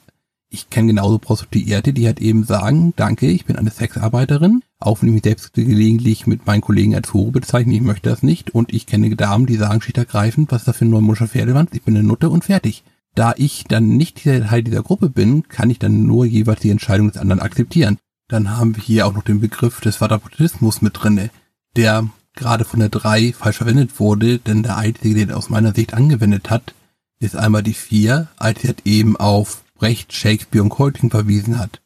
ich 0.48 0.68
kenne 0.68 0.88
genauso 0.88 1.18
Prostituierte, 1.18 1.92
die 1.92 2.06
halt 2.06 2.20
eben 2.20 2.42
sagen, 2.42 2.92
danke, 2.96 3.28
ich 3.28 3.44
bin 3.44 3.56
eine 3.56 3.70
Sexarbeiterin, 3.70 4.62
auch 4.80 5.00
wenn 5.00 5.08
ich 5.10 5.14
mich 5.14 5.22
selbst 5.22 5.52
gelegentlich 5.54 6.26
mit 6.26 6.44
meinen 6.46 6.60
Kollegen 6.60 6.96
als 6.96 7.14
Hure 7.14 7.30
bezeichne, 7.30 7.74
ich 7.74 7.82
möchte 7.82 8.10
das 8.10 8.24
nicht. 8.24 8.50
Und 8.50 8.74
ich 8.74 8.86
kenne 8.86 9.14
Damen, 9.14 9.46
die 9.46 9.56
sagen 9.56 9.80
schlicht 9.80 9.98
ergreifend, 9.98 10.50
was 10.50 10.62
ist 10.62 10.68
das 10.68 10.76
für 10.78 10.86
ein 10.86 10.90
neumodischer 10.90 11.28
Pferdewand, 11.28 11.74
ich 11.74 11.82
bin 11.82 11.96
eine 11.96 12.06
Nutte 12.06 12.30
und 12.30 12.44
fertig. 12.44 12.82
Da 13.14 13.32
ich 13.36 13.64
dann 13.68 13.96
nicht 13.96 14.24
Teil 14.24 14.62
dieser 14.64 14.82
Gruppe 14.82 15.08
bin, 15.08 15.48
kann 15.48 15.70
ich 15.70 15.78
dann 15.78 16.04
nur 16.04 16.26
jeweils 16.26 16.60
die 16.60 16.70
Entscheidung 16.70 17.08
des 17.08 17.20
anderen 17.20 17.40
akzeptieren. 17.40 17.98
Dann 18.30 18.56
haben 18.56 18.76
wir 18.76 18.82
hier 18.82 19.06
auch 19.08 19.12
noch 19.12 19.24
den 19.24 19.40
Begriff 19.40 19.80
des 19.80 19.96
Vaterpotismus 19.96 20.82
mit 20.82 20.92
drinne, 20.94 21.30
der 21.74 22.08
gerade 22.36 22.64
von 22.64 22.78
der 22.78 22.88
3 22.88 23.32
falsch 23.32 23.56
verwendet 23.56 23.98
wurde, 23.98 24.38
denn 24.38 24.62
der 24.62 24.76
einzige, 24.76 25.16
den 25.16 25.30
er 25.30 25.36
aus 25.36 25.50
meiner 25.50 25.74
Sicht 25.74 25.94
angewendet 25.94 26.48
hat, 26.48 26.74
ist 27.18 27.34
einmal 27.34 27.64
die 27.64 27.74
4, 27.74 28.28
als 28.36 28.60
sie 28.60 28.68
halt 28.68 28.86
eben 28.86 29.16
auf 29.16 29.64
Brecht, 29.74 30.12
Shakespeare 30.12 30.62
und 30.62 30.70
Colting 30.70 31.10
verwiesen 31.10 31.58
hat. 31.58 31.80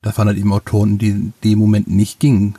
Das 0.00 0.16
waren 0.16 0.28
halt 0.28 0.38
eben 0.38 0.52
Autoren, 0.52 0.98
die 0.98 1.08
in 1.08 1.32
dem 1.42 1.58
Moment 1.58 1.88
nicht 1.88 2.20
gingen. 2.20 2.56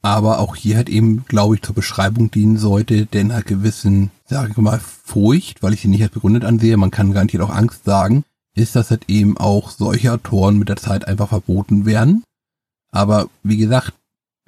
Aber 0.00 0.38
auch 0.38 0.56
hier 0.56 0.76
halt 0.76 0.88
eben, 0.88 1.26
glaube 1.26 1.56
ich, 1.56 1.62
zur 1.62 1.74
Beschreibung 1.74 2.30
dienen 2.30 2.56
sollte, 2.56 3.04
denn 3.04 3.30
einer 3.30 3.42
gewissen, 3.42 4.12
sagen 4.24 4.56
wir 4.56 4.62
mal, 4.62 4.80
Furcht, 4.80 5.62
weil 5.62 5.74
ich 5.74 5.82
sie 5.82 5.88
nicht 5.88 6.02
als 6.02 6.12
begründet 6.12 6.46
ansehe, 6.46 6.78
man 6.78 6.90
kann 6.90 7.12
garantiert 7.12 7.42
auch 7.42 7.50
Angst 7.54 7.84
sagen, 7.84 8.24
ist, 8.54 8.76
dass 8.76 8.90
halt 8.90 9.10
eben 9.10 9.36
auch 9.36 9.70
solche 9.70 10.10
Autoren 10.10 10.56
mit 10.56 10.70
der 10.70 10.76
Zeit 10.76 11.06
einfach 11.06 11.28
verboten 11.28 11.84
werden. 11.84 12.24
Aber 12.90 13.28
wie 13.42 13.56
gesagt, 13.56 13.92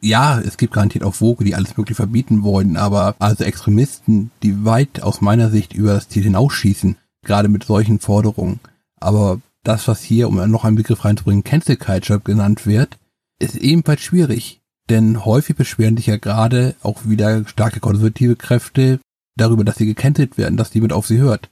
ja, 0.01 0.41
es 0.41 0.57
gibt 0.57 0.73
garantiert 0.73 1.05
auch 1.05 1.15
Vogue, 1.15 1.45
die 1.45 1.55
alles 1.55 1.77
möglich 1.77 1.97
verbieten 1.97 2.43
wollen, 2.43 2.77
aber 2.77 3.15
also 3.21 3.45
Extremisten, 3.45 4.33
die 4.43 4.65
weit 4.65 5.03
aus 5.03 5.21
meiner 5.21 5.49
Sicht 5.49 5.75
über 5.75 5.95
das 5.95 6.09
Ziel 6.09 6.25
hinausschießen, 6.25 6.97
gerade 7.25 7.49
mit 7.49 7.65
solchen 7.65 8.01
Forderungen, 8.01 8.59
aber 8.99 9.41
das, 9.63 9.87
was 9.89 10.03
hier, 10.03 10.29
um 10.29 10.37
noch 10.51 10.65
einen 10.65 10.77
Begriff 10.77 11.05
reinzubringen, 11.05 11.45
Cancel 11.45 11.77
Culture 11.77 12.21
genannt 12.21 12.67
wird, 12.67 12.99
ist 13.39 13.57
ebenfalls 13.57 14.01
schwierig. 14.01 14.61
Denn 14.91 15.25
häufig 15.25 15.57
beschweren 15.57 15.97
sich 15.97 16.07
ja 16.07 16.17
gerade 16.17 16.75
auch 16.83 17.05
wieder 17.05 17.47
starke 17.47 17.81
konservative 17.81 18.37
Kräfte 18.37 18.99
darüber, 19.37 19.65
dass 19.65 19.77
sie 19.77 19.87
gecancelt 19.87 20.37
werden, 20.37 20.57
dass 20.57 20.75
niemand 20.75 20.93
auf 20.93 21.07
sie 21.07 21.19
hört. 21.19 21.49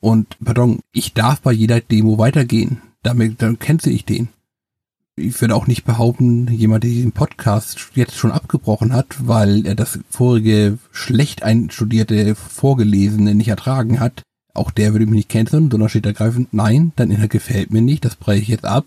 Und, 0.00 0.36
pardon, 0.44 0.80
ich 0.92 1.14
darf 1.14 1.40
bei 1.40 1.52
jeder 1.52 1.80
Demo 1.80 2.18
weitergehen. 2.18 2.82
Damit, 3.02 3.40
dann 3.40 3.58
cancel 3.58 3.92
ich 3.92 4.04
den. 4.04 4.28
Ich 5.16 5.40
würde 5.40 5.54
auch 5.54 5.68
nicht 5.68 5.84
behaupten, 5.84 6.48
jemand, 6.48 6.82
der 6.82 6.90
diesen 6.90 7.12
Podcast 7.12 7.90
jetzt 7.94 8.16
schon 8.16 8.32
abgebrochen 8.32 8.92
hat, 8.92 9.28
weil 9.28 9.64
er 9.64 9.76
das 9.76 10.00
vorige 10.10 10.78
schlecht 10.90 11.44
einstudierte 11.44 12.34
Vorgelesene 12.34 13.34
nicht 13.34 13.48
ertragen 13.48 14.00
hat, 14.00 14.22
auch 14.54 14.70
der 14.70 14.92
würde 14.92 15.06
mich 15.06 15.14
nicht 15.14 15.28
canceln, 15.28 15.70
sondern 15.70 15.88
steht 15.88 16.06
ergreifend, 16.06 16.52
nein, 16.52 16.92
dein 16.96 17.10
Inhalt 17.10 17.30
gefällt 17.30 17.72
mir 17.72 17.82
nicht, 17.82 18.04
das 18.04 18.16
breche 18.16 18.42
ich 18.42 18.48
jetzt 18.48 18.64
ab. 18.64 18.86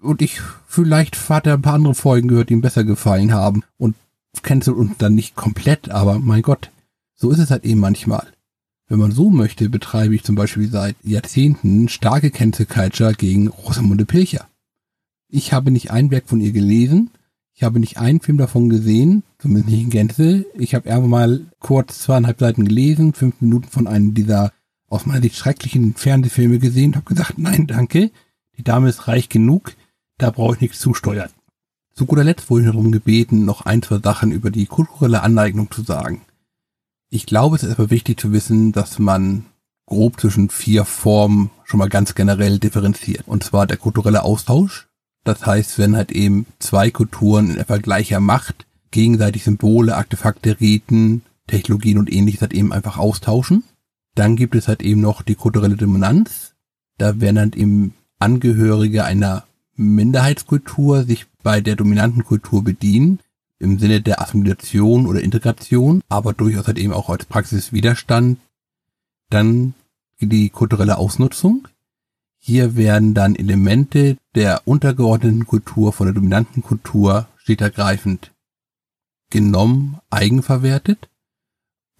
Und 0.00 0.22
ich, 0.22 0.40
vielleicht 0.66 1.28
hat 1.28 1.46
er 1.46 1.54
ein 1.54 1.62
paar 1.62 1.74
andere 1.74 1.94
Folgen 1.94 2.28
gehört, 2.28 2.48
die 2.48 2.54
ihm 2.54 2.62
besser 2.62 2.84
gefallen 2.84 3.32
haben 3.32 3.62
und 3.76 3.96
cancelt 4.42 4.76
uns 4.76 4.96
dann 4.98 5.14
nicht 5.14 5.36
komplett, 5.36 5.90
aber 5.90 6.18
mein 6.18 6.42
Gott, 6.42 6.70
so 7.16 7.30
ist 7.30 7.38
es 7.38 7.50
halt 7.50 7.64
eben 7.64 7.80
manchmal. 7.80 8.26
Wenn 8.88 8.98
man 8.98 9.12
so 9.12 9.30
möchte, 9.30 9.68
betreibe 9.68 10.14
ich 10.14 10.24
zum 10.24 10.36
Beispiel 10.36 10.68
seit 10.68 10.96
Jahrzehnten 11.02 11.88
starke 11.88 12.30
Cancel 12.30 12.66
Culture 12.66 13.14
gegen 13.14 13.48
Rosamunde 13.48 14.04
Pilcher. 14.04 14.49
Ich 15.30 15.52
habe 15.52 15.70
nicht 15.70 15.90
ein 15.90 16.10
Werk 16.10 16.28
von 16.28 16.40
ihr 16.40 16.52
gelesen, 16.52 17.10
ich 17.54 17.62
habe 17.62 17.78
nicht 17.78 17.98
einen 17.98 18.20
Film 18.20 18.38
davon 18.38 18.68
gesehen, 18.68 19.22
zumindest 19.38 19.68
nicht 19.68 19.82
in 19.82 19.90
Gänze. 19.90 20.46
Ich 20.54 20.74
habe 20.74 20.88
irgendwann 20.88 21.10
mal 21.10 21.40
kurz 21.58 22.00
zweieinhalb 22.00 22.40
Seiten 22.40 22.64
gelesen, 22.64 23.12
fünf 23.12 23.40
Minuten 23.40 23.68
von 23.68 23.86
einem 23.86 24.14
dieser 24.14 24.52
aus 24.88 25.06
meiner 25.06 25.22
Sicht 25.22 25.36
schrecklichen 25.36 25.94
Fernsehfilme 25.94 26.58
gesehen, 26.58 26.96
habe 26.96 27.04
gesagt, 27.04 27.38
nein, 27.38 27.66
danke, 27.66 28.10
die 28.56 28.64
Dame 28.64 28.88
ist 28.88 29.08
reich 29.08 29.28
genug, 29.28 29.74
da 30.18 30.30
brauche 30.30 30.54
ich 30.54 30.60
nichts 30.60 30.80
zusteuern. 30.80 31.30
Zu 31.94 32.06
guter 32.06 32.24
Letzt 32.24 32.50
wurde 32.50 32.64
ich 32.64 32.70
darum 32.70 32.92
gebeten, 32.92 33.44
noch 33.44 33.66
ein, 33.66 33.82
zwei 33.82 33.98
Sachen 33.98 34.32
über 34.32 34.50
die 34.50 34.66
kulturelle 34.66 35.22
Aneignung 35.22 35.70
zu 35.70 35.82
sagen. 35.82 36.22
Ich 37.08 37.26
glaube, 37.26 37.56
es 37.56 37.62
ist 37.62 37.72
aber 37.72 37.90
wichtig 37.90 38.18
zu 38.18 38.32
wissen, 38.32 38.72
dass 38.72 38.98
man 38.98 39.44
grob 39.86 40.20
zwischen 40.20 40.48
vier 40.48 40.84
Formen 40.84 41.50
schon 41.64 41.78
mal 41.78 41.88
ganz 41.88 42.14
generell 42.14 42.58
differenziert. 42.58 43.26
Und 43.26 43.44
zwar 43.44 43.66
der 43.66 43.76
kulturelle 43.76 44.22
Austausch. 44.22 44.88
Das 45.30 45.46
heißt, 45.46 45.78
wenn 45.78 45.94
halt 45.94 46.10
eben 46.10 46.44
zwei 46.58 46.90
Kulturen 46.90 47.50
in 47.50 47.58
etwa 47.58 47.76
gleicher 47.76 48.18
Macht 48.18 48.66
gegenseitig 48.90 49.44
Symbole, 49.44 49.96
Artefakte, 49.96 50.60
Riten, 50.60 51.22
Technologien 51.46 51.98
und 51.98 52.12
ähnliches 52.12 52.40
halt 52.40 52.52
eben 52.52 52.72
einfach 52.72 52.98
austauschen. 52.98 53.62
Dann 54.16 54.34
gibt 54.34 54.56
es 54.56 54.66
halt 54.66 54.82
eben 54.82 55.00
noch 55.00 55.22
die 55.22 55.36
kulturelle 55.36 55.76
Dominanz. 55.76 56.54
Da 56.98 57.20
werden 57.20 57.38
halt 57.38 57.54
eben 57.54 57.94
Angehörige 58.18 59.04
einer 59.04 59.44
Minderheitskultur 59.76 61.04
sich 61.04 61.26
bei 61.44 61.60
der 61.60 61.76
dominanten 61.76 62.24
Kultur 62.24 62.64
bedienen, 62.64 63.20
im 63.60 63.78
Sinne 63.78 64.00
der 64.00 64.20
Assimilation 64.20 65.06
oder 65.06 65.20
Integration, 65.20 66.02
aber 66.08 66.32
durchaus 66.32 66.66
halt 66.66 66.78
eben 66.78 66.92
auch 66.92 67.08
als 67.08 67.24
Praxis 67.24 67.72
Widerstand. 67.72 68.40
Dann 69.28 69.74
die 70.18 70.50
kulturelle 70.50 70.98
Ausnutzung. 70.98 71.68
Hier 72.40 72.74
werden 72.74 73.14
dann 73.14 73.36
Elemente 73.36 74.16
der 74.34 74.62
untergeordneten 74.66 75.46
Kultur 75.46 75.92
von 75.92 76.06
der 76.06 76.14
dominanten 76.14 76.62
Kultur 76.62 77.28
steht 77.36 77.60
ergreifend 77.60 78.32
genommen, 79.30 79.98
eigenverwertet 80.10 81.10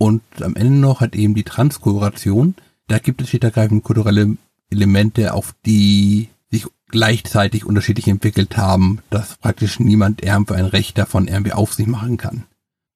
und 0.00 0.22
am 0.40 0.56
Ende 0.56 0.78
noch 0.78 1.02
hat 1.02 1.14
eben 1.14 1.34
die 1.34 1.44
Transkoloration. 1.44 2.54
Da 2.88 2.98
gibt 2.98 3.20
es 3.20 3.28
stetergreifend 3.28 3.84
kulturelle 3.84 4.38
Elemente, 4.70 5.34
auf 5.34 5.54
die 5.66 6.30
sich 6.50 6.66
gleichzeitig 6.88 7.66
unterschiedlich 7.66 8.08
entwickelt 8.08 8.56
haben, 8.56 9.00
dass 9.10 9.36
praktisch 9.36 9.78
niemand 9.78 10.22
irgendwie 10.22 10.54
ein 10.54 10.64
Recht 10.64 10.96
davon 10.96 11.28
irgendwie 11.28 11.52
auf 11.52 11.74
sich 11.74 11.86
machen 11.86 12.16
kann. 12.16 12.44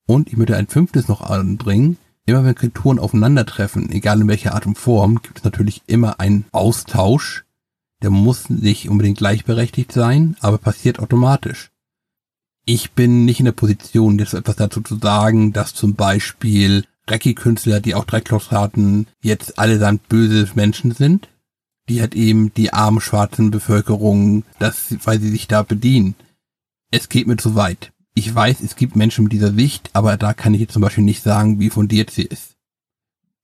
Und 0.06 0.28
ich 0.28 0.38
möchte 0.38 0.56
ein 0.56 0.66
fünftes 0.66 1.06
noch 1.06 1.20
anbringen. 1.20 1.98
Immer 2.26 2.44
wenn 2.44 2.54
Kulturen 2.54 2.98
aufeinandertreffen, 2.98 3.90
egal 3.90 4.20
in 4.20 4.28
welcher 4.28 4.54
Art 4.54 4.66
und 4.66 4.78
Form, 4.78 5.20
gibt 5.20 5.38
es 5.38 5.44
natürlich 5.44 5.82
immer 5.86 6.20
einen 6.20 6.46
Austausch. 6.52 7.44
Der 8.02 8.10
muss 8.10 8.48
nicht 8.48 8.88
unbedingt 8.88 9.18
gleichberechtigt 9.18 9.92
sein, 9.92 10.36
aber 10.40 10.58
passiert 10.58 10.98
automatisch. 10.98 11.70
Ich 12.64 12.92
bin 12.92 13.26
nicht 13.26 13.40
in 13.40 13.44
der 13.44 13.52
Position, 13.52 14.18
jetzt 14.18 14.32
etwas 14.32 14.56
dazu 14.56 14.80
zu 14.80 14.96
sagen, 14.96 15.52
dass 15.52 15.74
zum 15.74 15.94
Beispiel 15.94 16.86
Recki-Künstler, 17.08 17.80
die 17.80 17.94
auch 17.94 18.06
Drecklos 18.06 18.50
hatten, 18.50 19.06
jetzt 19.20 19.58
allesamt 19.58 20.08
böse 20.08 20.48
Menschen 20.54 20.92
sind. 20.92 21.28
Die 21.90 22.00
hat 22.00 22.14
eben 22.14 22.54
die 22.54 22.72
armen 22.72 23.02
schwarzen 23.02 23.50
Bevölkerung, 23.50 24.44
das, 24.58 24.96
weil 25.04 25.20
sie 25.20 25.30
sich 25.30 25.46
da 25.46 25.62
bedienen. 25.62 26.14
Es 26.90 27.10
geht 27.10 27.26
mir 27.26 27.36
zu 27.36 27.54
weit. 27.54 27.92
Ich 28.14 28.32
weiß, 28.32 28.60
es 28.60 28.76
gibt 28.76 28.96
Menschen 28.96 29.24
mit 29.24 29.32
dieser 29.32 29.52
Sicht, 29.52 29.90
aber 29.92 30.16
da 30.16 30.34
kann 30.34 30.54
ich 30.54 30.60
jetzt 30.60 30.72
zum 30.72 30.82
Beispiel 30.82 31.04
nicht 31.04 31.22
sagen, 31.22 31.58
wie 31.58 31.70
fundiert 31.70 32.10
sie 32.10 32.22
ist. 32.22 32.56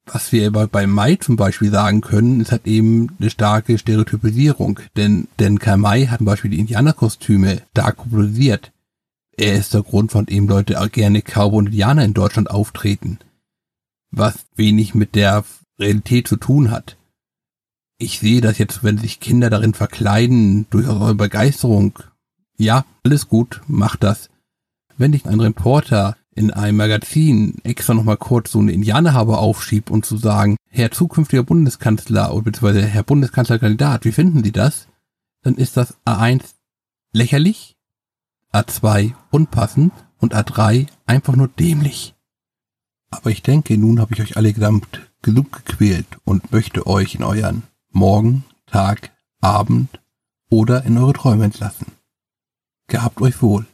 Was 0.06 0.32
wir 0.32 0.46
aber 0.46 0.66
bei 0.66 0.86
Mai 0.86 1.16
zum 1.16 1.36
Beispiel 1.36 1.70
sagen 1.70 2.00
können, 2.00 2.40
ist 2.40 2.52
halt 2.52 2.66
eben 2.66 3.16
eine 3.18 3.30
starke 3.30 3.78
Stereotypisierung. 3.78 4.80
Denn, 4.96 5.28
denn 5.38 5.58
Karl 5.58 5.76
May 5.76 6.06
hat 6.06 6.18
zum 6.18 6.26
Beispiel 6.26 6.50
die 6.50 6.58
Indianerkostüme 6.58 7.62
stark 7.72 7.96
popularisiert. 7.96 8.72
Er 9.36 9.54
ist 9.54 9.74
der 9.74 9.82
Grund, 9.82 10.12
von 10.12 10.26
dem 10.26 10.48
Leute 10.48 10.80
auch 10.80 10.90
gerne 10.90 11.22
Cowboy 11.22 11.58
und 11.58 11.66
Indianer 11.66 12.04
in 12.04 12.14
Deutschland 12.14 12.50
auftreten 12.50 13.18
was 14.10 14.46
wenig 14.56 14.94
mit 14.94 15.14
der 15.14 15.44
Realität 15.78 16.28
zu 16.28 16.36
tun 16.36 16.70
hat. 16.70 16.96
Ich 17.98 18.18
sehe 18.18 18.40
das 18.40 18.58
jetzt, 18.58 18.82
wenn 18.82 18.98
sich 18.98 19.20
Kinder 19.20 19.50
darin 19.50 19.74
verkleiden, 19.74 20.66
durchaus 20.70 21.00
eure 21.00 21.14
Begeisterung. 21.14 21.98
Ja, 22.56 22.84
alles 23.04 23.28
gut, 23.28 23.60
macht 23.66 24.02
das. 24.02 24.29
Wenn 25.00 25.14
ich 25.14 25.24
einen 25.24 25.40
Reporter 25.40 26.14
in 26.34 26.50
einem 26.50 26.76
Magazin 26.76 27.56
extra 27.64 27.94
nochmal 27.94 28.18
kurz 28.18 28.52
so 28.52 28.58
eine 28.58 28.72
Indianerhabe 28.72 29.38
aufschiebt 29.38 29.90
und 29.90 30.04
zu 30.04 30.18
sagen, 30.18 30.58
Herr 30.68 30.90
zukünftiger 30.90 31.42
Bundeskanzler 31.42 32.34
oder 32.34 32.44
beziehungsweise 32.44 32.86
Herr 32.86 33.02
Bundeskanzlerkandidat, 33.02 34.04
wie 34.04 34.12
finden 34.12 34.44
Sie 34.44 34.52
das? 34.52 34.88
Dann 35.40 35.54
ist 35.54 35.78
das 35.78 35.96
A1 36.04 36.42
lächerlich, 37.14 37.78
A2 38.52 39.14
unpassend 39.30 39.94
und 40.18 40.34
A3 40.34 40.86
einfach 41.06 41.34
nur 41.34 41.48
dämlich. 41.48 42.14
Aber 43.08 43.30
ich 43.30 43.42
denke, 43.42 43.78
nun 43.78 44.00
habe 44.00 44.12
ich 44.12 44.20
euch 44.20 44.36
alle 44.36 44.52
gesamt 44.52 45.10
genug 45.22 45.64
gequält 45.64 46.18
und 46.26 46.52
möchte 46.52 46.86
euch 46.86 47.14
in 47.14 47.22
euren 47.22 47.62
Morgen, 47.88 48.44
Tag, 48.66 49.12
Abend 49.40 49.98
oder 50.50 50.84
in 50.84 50.98
eure 50.98 51.14
Träume 51.14 51.46
entlassen. 51.46 51.86
Gehabt 52.86 53.22
euch 53.22 53.40
wohl. 53.40 53.64